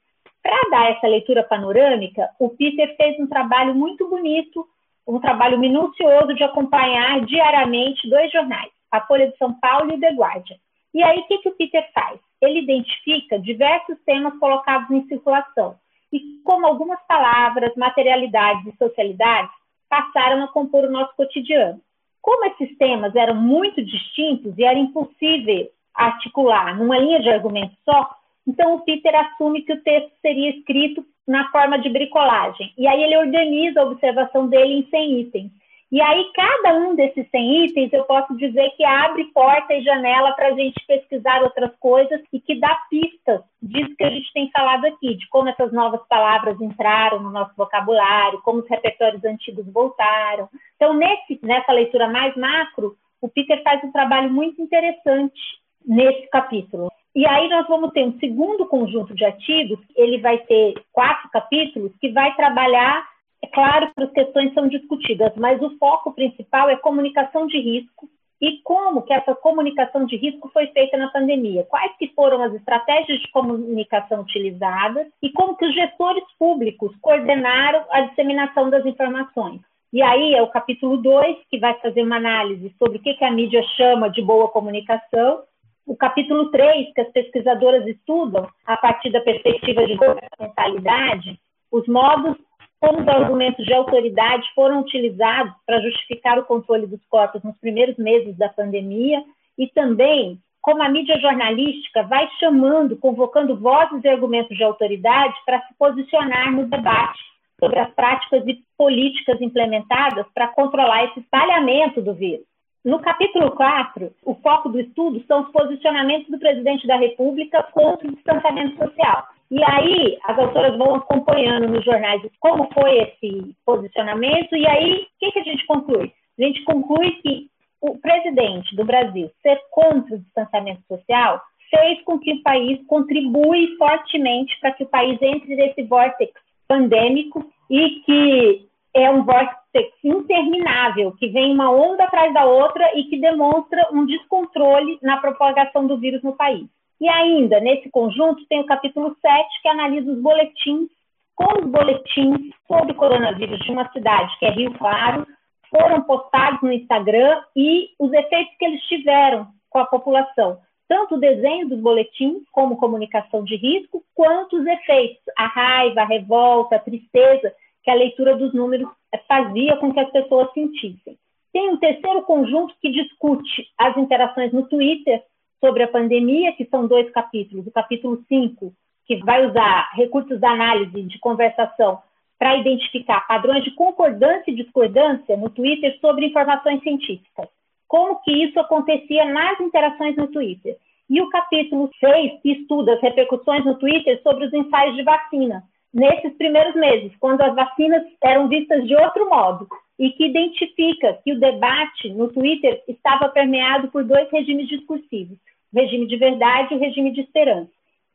[0.43, 4.68] Para dar essa leitura panorâmica, o Peter fez um trabalho muito bonito,
[5.07, 9.99] um trabalho minucioso de acompanhar diariamente dois jornais, a Folha de São Paulo e o
[9.99, 10.57] The Guardian.
[10.93, 12.20] E aí, o que, que o Peter faz?
[12.41, 15.76] Ele identifica diversos temas colocados em circulação,
[16.16, 19.51] e como algumas palavras, materialidades e socialidades
[19.89, 21.82] passaram a compor o nosso cotidiano.
[22.22, 28.09] Como esses temas eram muito distintos e era impossível articular numa linha de argumento só,
[28.47, 32.74] então o Peter assume que o texto seria escrito na forma de bricolagem.
[32.78, 35.51] E aí ele organiza a observação dele em 100 itens.
[35.92, 40.32] E aí, cada um desses 100 itens, eu posso dizer que abre porta e janela
[40.34, 44.50] para a gente pesquisar outras coisas e que dá pistas disso que a gente tem
[44.52, 49.66] falado aqui, de como essas novas palavras entraram no nosso vocabulário, como os repertórios antigos
[49.72, 50.50] voltaram.
[50.76, 55.40] Então, nesse, nessa leitura mais macro, o Peter faz um trabalho muito interessante
[55.86, 56.92] nesse capítulo.
[57.16, 61.94] E aí nós vamos ter um segundo conjunto de artigos, ele vai ter quatro capítulos,
[62.02, 63.08] que vai trabalhar
[63.46, 68.10] é claro que as questões são discutidas, mas o foco principal é comunicação de risco
[68.41, 72.54] e como que essa comunicação de risco foi feita na pandemia, quais que foram as
[72.54, 79.62] estratégias de comunicação utilizadas e como que os gestores públicos coordenaram a disseminação das informações.
[79.93, 83.24] E aí é o capítulo 2, que vai fazer uma análise sobre o que, que
[83.24, 85.43] a mídia chama de boa comunicação,
[85.86, 91.39] o capítulo 3, que as pesquisadoras estudam a partir da perspectiva de governamentalidade,
[91.72, 92.36] os modos
[92.80, 97.97] como os argumentos de autoridade foram utilizados para justificar o controle dos corpos nos primeiros
[97.97, 99.23] meses da pandemia
[99.57, 105.61] e também como a mídia jornalística vai chamando, convocando vozes e argumentos de autoridade para
[105.61, 107.19] se posicionar no debate
[107.59, 112.45] sobre as práticas e políticas implementadas para controlar esse espalhamento do vírus.
[112.84, 118.07] No capítulo 4, o foco do estudo são os posicionamentos do presidente da República contra
[118.07, 119.28] o distanciamento social.
[119.52, 125.20] E aí, as autoras vão acompanhando nos jornais como foi esse posicionamento, e aí, o
[125.20, 126.12] que, que a gente conclui?
[126.38, 127.48] A gente conclui que
[127.80, 133.76] o presidente do Brasil ser contra o distanciamento social fez com que o país contribui
[133.78, 136.32] fortemente para que o país entre nesse vórtice
[136.68, 139.60] pandêmico e que é um vórtice
[140.04, 145.86] interminável, que vem uma onda atrás da outra e que demonstra um descontrole na propagação
[145.86, 146.66] do vírus no país.
[147.00, 150.89] E ainda, nesse conjunto, tem o capítulo 7, que analisa os boletins,
[151.36, 155.28] como os boletins sobre o coronavírus de uma cidade, que é Rio Claro,
[155.70, 160.60] foram postados no Instagram e os efeitos que eles tiveram com a população.
[160.88, 166.06] Tanto o desenho dos boletins, como comunicação de risco, quanto os efeitos, a raiva, a
[166.06, 168.89] revolta, a tristeza que a leitura dos números
[169.28, 171.18] fazia com que as pessoas sentissem.
[171.52, 175.24] Tem um terceiro conjunto que discute as interações no Twitter
[175.66, 177.66] sobre a pandemia, que são dois capítulos.
[177.66, 178.72] O capítulo 5,
[179.07, 182.03] que vai usar recursos de análise de conversação
[182.38, 187.47] para identificar padrões de concordância e discordância no Twitter sobre informações científicas.
[187.88, 190.78] Como que isso acontecia nas interações no Twitter.
[191.09, 195.63] E o capítulo 6, que estuda as repercussões no Twitter sobre os ensaios de vacina,
[195.91, 199.68] nesses primeiros meses, quando as vacinas eram vistas de outro modo.
[199.97, 205.38] e que identifica que o debate no Twitter estava permeado por dois regimes discursivos,
[205.76, 207.69] regime de verdade e regime de esperança.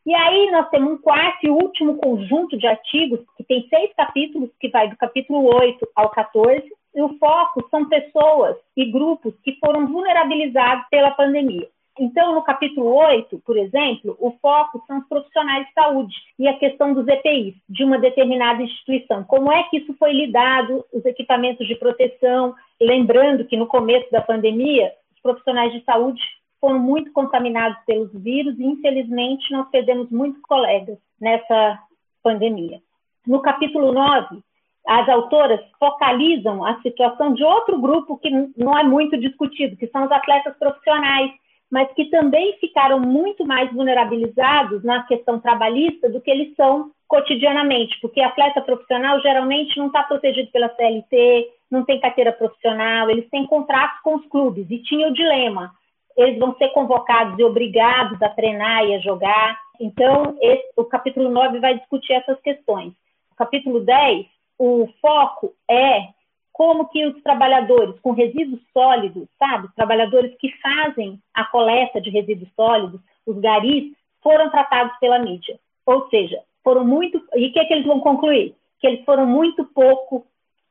[0.07, 4.51] E aí nós temos um quarto e último conjunto de artigos, que tem seis capítulos,
[4.59, 6.63] que vai do capítulo 8 ao 14,
[6.95, 11.69] e o foco são pessoas e grupos que foram vulnerabilizados pela pandemia.
[11.99, 16.57] Então, no capítulo 8, por exemplo, o foco são os profissionais de saúde e a
[16.57, 19.23] questão dos EPIs de uma determinada instituição.
[19.25, 22.55] Como é que isso foi lidado, os equipamentos de proteção?
[22.81, 26.23] Lembrando que no começo da pandemia, os profissionais de saúde
[26.61, 31.79] foram muito contaminados pelos vírus e, infelizmente, nós perdemos muitos colegas nessa
[32.23, 32.81] pandemia.
[33.27, 34.43] No capítulo 9,
[34.87, 40.05] as autoras focalizam a situação de outro grupo que não é muito discutido, que são
[40.05, 41.31] os atletas profissionais,
[41.71, 47.99] mas que também ficaram muito mais vulnerabilizados na questão trabalhista do que eles são cotidianamente,
[48.01, 53.47] porque atleta profissional geralmente não está protegido pela CLT, não tem carteira profissional, eles têm
[53.47, 55.73] contratos com os clubes e tinha o dilema
[56.21, 59.59] eles vão ser convocados e obrigados a treinar e a jogar.
[59.81, 62.93] Então, esse, o capítulo 9 vai discutir essas questões.
[63.33, 64.27] O capítulo 10,
[64.59, 66.09] o foco é
[66.53, 72.51] como que os trabalhadores com resíduos sólidos, sabe, trabalhadores que fazem a coleta de resíduos
[72.55, 75.59] sólidos, os garis, foram tratados pela mídia.
[75.87, 77.17] Ou seja, foram muito.
[77.35, 78.55] E o que, é que eles vão concluir?
[78.79, 80.27] Que eles foram muito pouco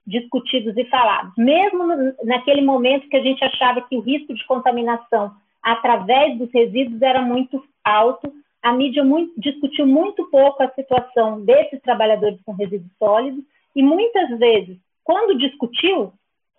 [0.09, 1.31] discutidos e falados.
[1.37, 1.85] Mesmo
[2.23, 5.31] naquele momento que a gente achava que o risco de contaminação
[5.61, 11.79] através dos resíduos era muito alto, a mídia muito, discutiu muito pouco a situação desses
[11.81, 13.43] trabalhadores com resíduos sólidos
[13.75, 16.11] e muitas vezes, quando discutiu,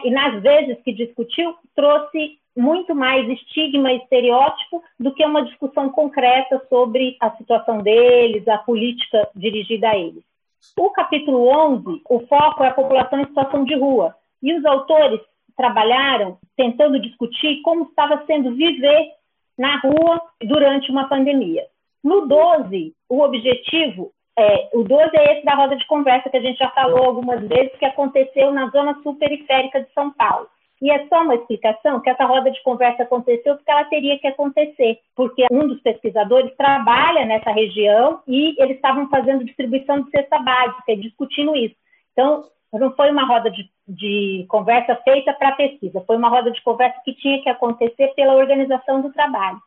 [0.02, 5.90] e nas vezes que discutiu, trouxe muito mais estigma e estereótipo do que uma discussão
[5.90, 10.29] concreta sobre a situação deles, a política dirigida a eles.
[10.76, 14.14] O capítulo 11, o foco é a população em situação de rua.
[14.42, 15.20] E os autores
[15.56, 19.10] trabalharam tentando discutir como estava sendo viver
[19.58, 21.66] na rua durante uma pandemia.
[22.02, 26.40] No 12, o objetivo é, o 12 é esse da roda de conversa que a
[26.40, 30.48] gente já falou algumas vezes, que aconteceu na zona sul periférica de São Paulo.
[30.80, 34.26] E é só uma explicação que essa roda de conversa aconteceu porque ela teria que
[34.26, 40.38] acontecer, porque um dos pesquisadores trabalha nessa região e eles estavam fazendo distribuição de cesta
[40.38, 41.74] básica, discutindo isso.
[42.12, 46.62] Então, não foi uma roda de, de conversa feita para pesquisa, foi uma roda de
[46.62, 49.60] conversa que tinha que acontecer pela organização do trabalho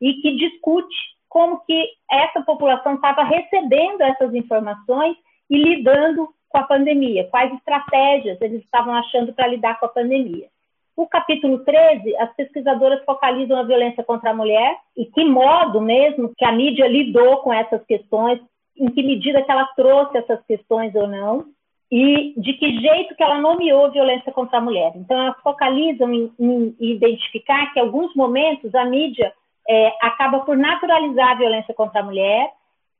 [0.00, 0.94] e que discute
[1.28, 5.16] como que essa população estava recebendo essas informações
[5.48, 10.48] e lidando com a pandemia, quais estratégias eles estavam achando para lidar com a pandemia.
[10.96, 16.32] O capítulo 13, as pesquisadoras focalizam a violência contra a mulher e que modo mesmo
[16.36, 18.40] que a mídia lidou com essas questões,
[18.76, 21.46] em que medida que ela trouxe essas questões ou não,
[21.90, 24.92] e de que jeito que ela nomeou violência contra a mulher.
[24.96, 29.32] Então, elas focalizam em, em identificar que, em alguns momentos, a mídia
[29.68, 32.50] é, acaba por naturalizar a violência contra a mulher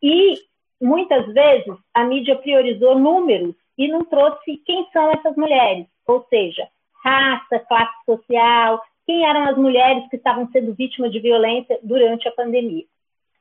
[0.03, 0.35] e,
[0.81, 6.69] muitas vezes, a mídia priorizou números e não trouxe quem são essas mulheres, ou seja,
[7.03, 12.33] raça, classe social, quem eram as mulheres que estavam sendo vítimas de violência durante a
[12.33, 12.85] pandemia.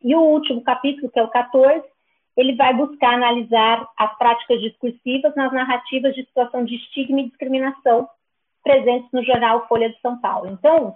[0.03, 1.84] E o último capítulo, que é o 14,
[2.36, 8.07] ele vai buscar analisar as práticas discursivas nas narrativas de situação de estigma e discriminação
[8.64, 10.49] presentes no jornal Folha de São Paulo.
[10.49, 10.95] Então,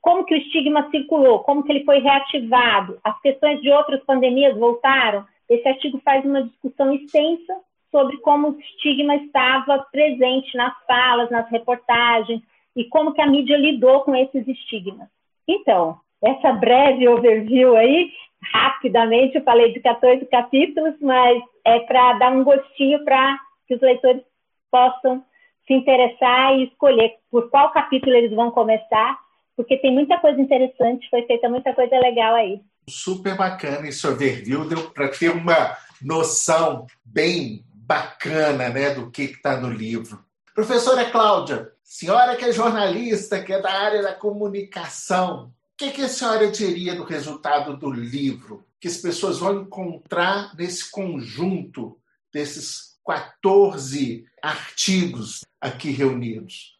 [0.00, 4.56] como que o estigma circulou, como que ele foi reativado, as questões de outras pandemias
[4.56, 7.56] voltaram, esse artigo faz uma discussão extensa
[7.90, 12.42] sobre como o estigma estava presente nas falas, nas reportagens,
[12.76, 15.08] e como que a mídia lidou com esses estigmas.
[15.46, 18.10] Então, essa breve overview aí,
[18.52, 23.80] rapidamente, eu falei de 14 capítulos, mas é para dar um gostinho para que os
[23.80, 24.22] leitores
[24.70, 25.24] possam
[25.66, 29.18] se interessar e escolher por qual capítulo eles vão começar,
[29.56, 32.60] porque tem muita coisa interessante, foi feita muita coisa legal aí.
[32.88, 39.58] Super bacana esse overview, deu para ter uma noção bem bacana né, do que está
[39.58, 40.22] no livro.
[40.54, 46.02] Professora Cláudia, senhora que é jornalista, que é da área da comunicação, o que, que
[46.02, 48.66] a senhora diria do resultado do livro?
[48.78, 51.98] Que as pessoas vão encontrar nesse conjunto
[52.32, 56.76] desses 14 artigos aqui reunidos?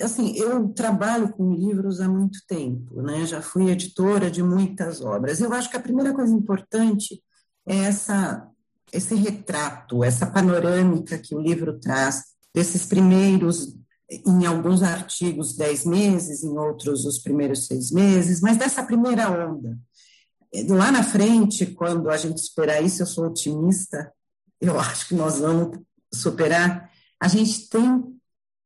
[0.00, 3.26] Assim, eu trabalho com livros há muito tempo, né?
[3.26, 5.40] Já fui editora de muitas obras.
[5.40, 7.22] Eu acho que a primeira coisa importante
[7.66, 8.48] é essa
[8.92, 12.24] esse retrato, essa panorâmica que o livro traz
[12.54, 13.76] desses primeiros,
[14.10, 19.78] em alguns artigos, dez meses, em outros, os primeiros seis meses, mas dessa primeira onda.
[20.68, 24.10] Lá na frente, quando a gente esperar isso, eu sou otimista,
[24.60, 25.78] eu acho que nós vamos
[26.12, 26.90] superar.
[27.20, 28.18] A gente tem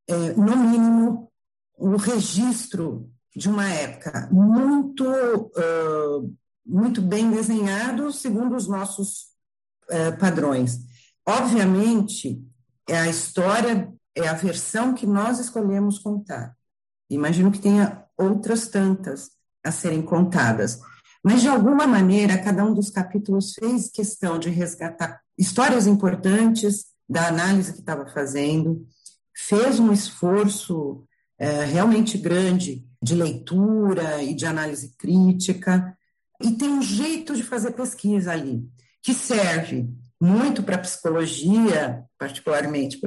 [0.08, 1.32] é, no mínimo,
[1.76, 9.31] o registro de uma época muito, uh, muito bem desenhado segundo os nossos
[9.90, 10.80] uh, padrões.
[11.26, 12.42] Obviamente,
[12.88, 16.56] é a história, é a versão que nós escolhemos contar.
[17.08, 19.30] Imagino que tenha outras tantas
[19.64, 20.80] a serem contadas.
[21.22, 27.28] Mas, de alguma maneira, cada um dos capítulos fez questão de resgatar histórias importantes da
[27.28, 28.86] análise que estava fazendo,
[29.34, 31.04] fez um esforço
[31.38, 35.96] é, realmente grande de leitura e de análise crítica,
[36.40, 38.68] e tem um jeito de fazer pesquisa ali,
[39.02, 39.88] que serve
[40.20, 43.00] muito para a psicologia, particularmente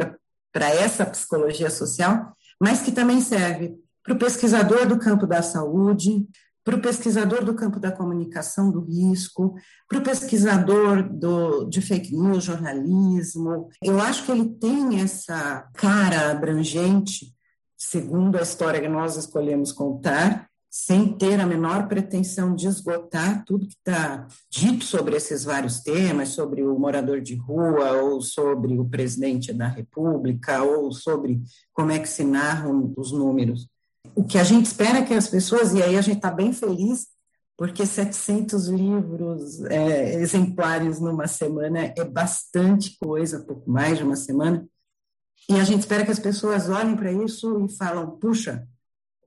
[0.51, 6.27] para essa psicologia social, mas que também serve para o pesquisador do campo da saúde,
[6.65, 9.55] para o pesquisador do campo da comunicação do risco,
[9.87, 13.69] para o pesquisador do, de fake news, jornalismo.
[13.83, 17.33] Eu acho que ele tem essa cara abrangente,
[17.77, 23.65] segundo a história que nós escolhemos contar, sem ter a menor pretensão de esgotar tudo
[23.65, 28.83] que está dito sobre esses vários temas, sobre o morador de rua, ou sobre o
[28.83, 33.69] presidente da República, ou sobre como é que se narram os números.
[34.13, 36.51] O que a gente espera é que as pessoas, e aí a gente está bem
[36.51, 37.07] feliz,
[37.55, 44.67] porque 700 livros é, exemplares numa semana é bastante coisa, pouco mais de uma semana,
[45.49, 48.67] e a gente espera que as pessoas olhem para isso e falam, puxa,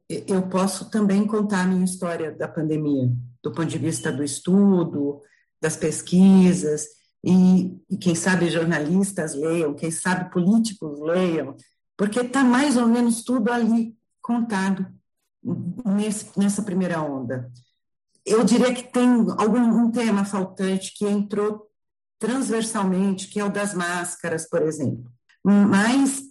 [0.09, 5.21] eu posso também contar a minha história da pandemia, do ponto de vista do estudo,
[5.61, 6.87] das pesquisas,
[7.23, 11.57] e, e quem sabe jornalistas leiam, quem sabe políticos leiam,
[11.97, 14.87] porque está mais ou menos tudo ali contado
[15.85, 17.51] nesse, nessa primeira onda.
[18.25, 21.67] Eu diria que tem algum um tema faltante que entrou
[22.19, 25.11] transversalmente, que é o das máscaras, por exemplo.
[25.43, 26.23] Mas,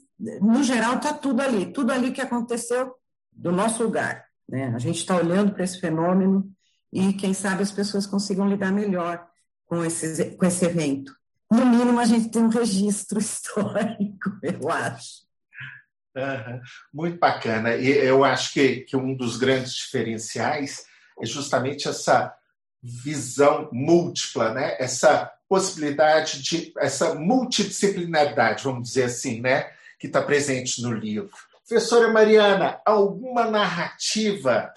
[0.41, 2.93] no geral, está tudo ali, tudo ali que aconteceu
[3.38, 4.25] do nosso lugar.
[4.47, 4.73] Né?
[4.75, 6.49] A gente está olhando para esse fenômeno
[6.91, 9.25] e, quem sabe, as pessoas consigam lidar melhor
[9.65, 11.15] com esse, com esse evento.
[11.51, 15.27] No mínimo, a gente tem um registro histórico, eu acho.
[16.15, 16.61] Uhum.
[16.93, 17.75] Muito bacana.
[17.75, 20.83] E eu acho que, que um dos grandes diferenciais
[21.21, 22.33] é justamente essa
[22.81, 24.75] visão múltipla, né?
[24.79, 29.71] essa possibilidade de, essa multidisciplinaridade, vamos dizer assim, né?
[29.99, 31.29] que está presente no livro.
[31.68, 34.74] Professora Mariana, alguma narrativa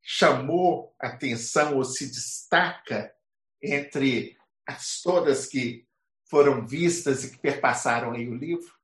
[0.00, 3.14] chamou atenção ou se destaca
[3.62, 4.34] entre
[4.66, 5.86] as todas que
[6.24, 8.74] foram vistas e que perpassaram aí o livro?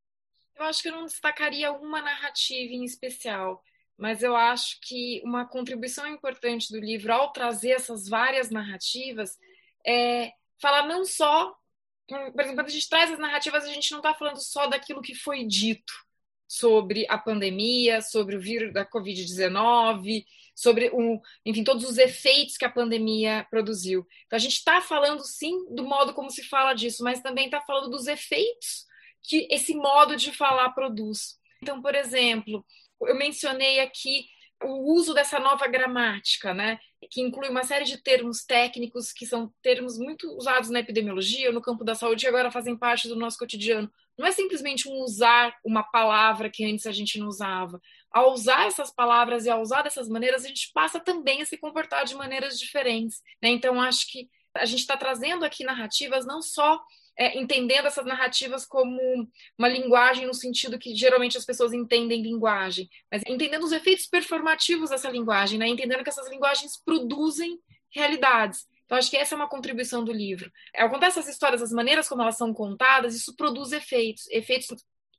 [0.57, 3.65] Eu acho que eu não destacaria uma narrativa em especial,
[3.97, 9.39] mas eu acho que uma contribuição importante do livro ao trazer essas várias narrativas
[9.87, 11.57] é falar não só,
[12.07, 15.01] por exemplo, quando a gente traz as narrativas, a gente não está falando só daquilo
[15.01, 16.06] que foi dito
[16.49, 20.25] sobre a pandemia, sobre o vírus da Covid-19,
[20.55, 20.91] sobre
[21.45, 24.07] enfim, todos os efeitos que a pandemia produziu.
[24.27, 27.61] Então a gente está falando sim do modo como se fala disso, mas também está
[27.61, 28.87] falando dos efeitos
[29.23, 31.37] que esse modo de falar produz.
[31.63, 32.65] Então, por exemplo,
[33.03, 34.27] eu mencionei aqui
[34.63, 36.79] o uso dessa nova gramática, né,
[37.11, 41.61] que inclui uma série de termos técnicos que são termos muito usados na epidemiologia, no
[41.61, 43.91] campo da saúde e agora fazem parte do nosso cotidiano.
[44.17, 47.81] Não é simplesmente um usar uma palavra que antes a gente não usava.
[48.11, 51.59] Ao usar essas palavras e ao usar dessas maneiras, a gente passa também a se
[51.59, 53.23] comportar de maneiras diferentes.
[53.43, 53.51] Né?
[53.51, 56.83] Então, acho que a gente está trazendo aqui narrativas não só
[57.19, 62.89] é, entendendo essas narrativas como uma linguagem no sentido que geralmente as pessoas entendem linguagem,
[63.11, 65.67] mas entendendo os efeitos performativos dessa linguagem, né?
[65.67, 67.59] entendendo que essas linguagens produzem
[67.91, 68.67] realidades.
[68.85, 70.51] Então, acho que essa é uma contribuição do livro.
[70.77, 74.69] Ao contar essas histórias, as maneiras como elas são contadas, isso produz efeitos, efeitos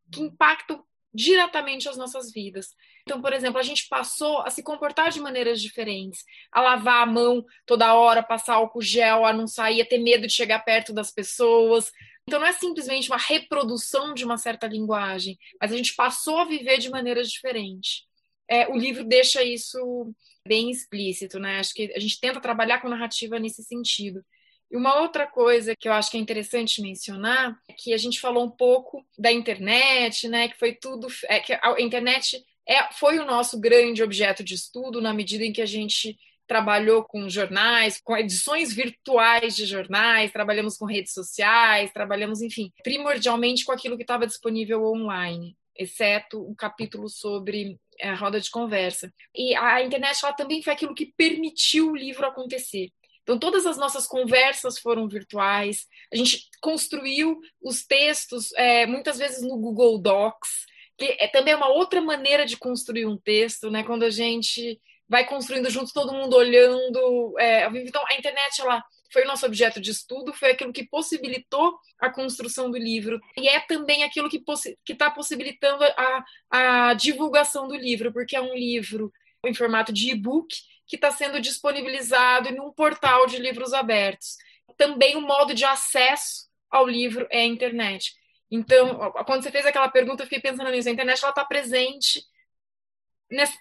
[0.10, 0.84] que impactam
[1.14, 2.68] diretamente as nossas vidas.
[3.04, 7.06] Então, por exemplo, a gente passou a se comportar de maneiras diferentes, a lavar a
[7.06, 10.94] mão toda hora, passar álcool gel, a não sair, a ter medo de chegar perto
[10.94, 11.92] das pessoas.
[12.28, 16.46] Então, não é simplesmente uma reprodução de uma certa linguagem, mas a gente passou a
[16.46, 18.06] viver de maneiras diferentes.
[18.50, 20.14] É, o livro deixa isso
[20.48, 21.60] bem explícito, né?
[21.60, 24.24] Acho que a gente tenta trabalhar com narrativa nesse sentido.
[24.70, 28.20] E uma outra coisa que eu acho que é interessante mencionar é que a gente
[28.20, 30.50] falou um pouco da internet, né?
[30.50, 31.08] Que foi tudo.
[31.26, 35.54] É, que a internet é, foi o nosso grande objeto de estudo na medida em
[35.54, 41.92] que a gente trabalhou com jornais, com edições virtuais de jornais, trabalhamos com redes sociais,
[41.92, 48.16] trabalhamos, enfim, primordialmente com aquilo que estava disponível online, exceto o um capítulo sobre a
[48.16, 49.12] roda de conversa.
[49.36, 52.90] E a internet ela também foi aquilo que permitiu o livro acontecer.
[53.28, 59.42] Então, todas as nossas conversas foram virtuais, a gente construiu os textos, é, muitas vezes
[59.42, 60.66] no Google Docs.
[60.98, 63.84] que é também uma outra maneira de construir um texto, né?
[63.84, 67.36] Quando a gente vai construindo junto, todo mundo olhando.
[67.38, 71.78] É, então, a internet, ela foi o nosso objeto de estudo, foi aquilo que possibilitou
[72.00, 73.20] a construção do livro.
[73.38, 74.42] E é também aquilo que
[74.90, 79.12] está possibilitando a, a divulgação do livro, porque é um livro
[79.46, 80.48] em formato de e-book
[80.88, 84.38] que está sendo disponibilizado em um portal de livros abertos.
[84.78, 88.14] Também o modo de acesso ao livro é a internet.
[88.50, 90.88] Então, quando você fez aquela pergunta, eu fiquei pensando nisso.
[90.88, 92.24] A internet está presente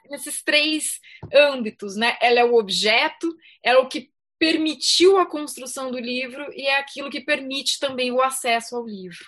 [0.08, 1.00] nesses três
[1.34, 2.16] âmbitos, né?
[2.20, 7.10] Ela é o objeto, é o que permitiu a construção do livro e é aquilo
[7.10, 9.24] que permite também o acesso ao livro.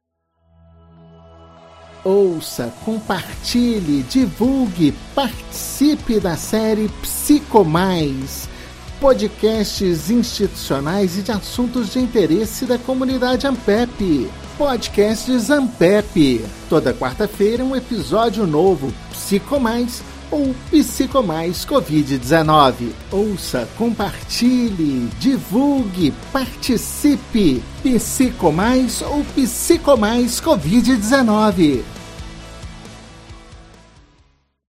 [2.02, 8.48] Ouça, compartilhe, divulgue, participe da série Psicomais
[9.00, 14.30] podcasts institucionais e de assuntos de interesse da comunidade Ampep.
[14.58, 16.44] Podcasts Ampep.
[16.68, 22.90] Toda quarta-feira um episódio novo, Psicomais ou Psicomais Covid-19.
[23.10, 27.62] Ouça, compartilhe, divulgue, participe.
[27.82, 31.82] Psicomais ou Psicomais Covid-19.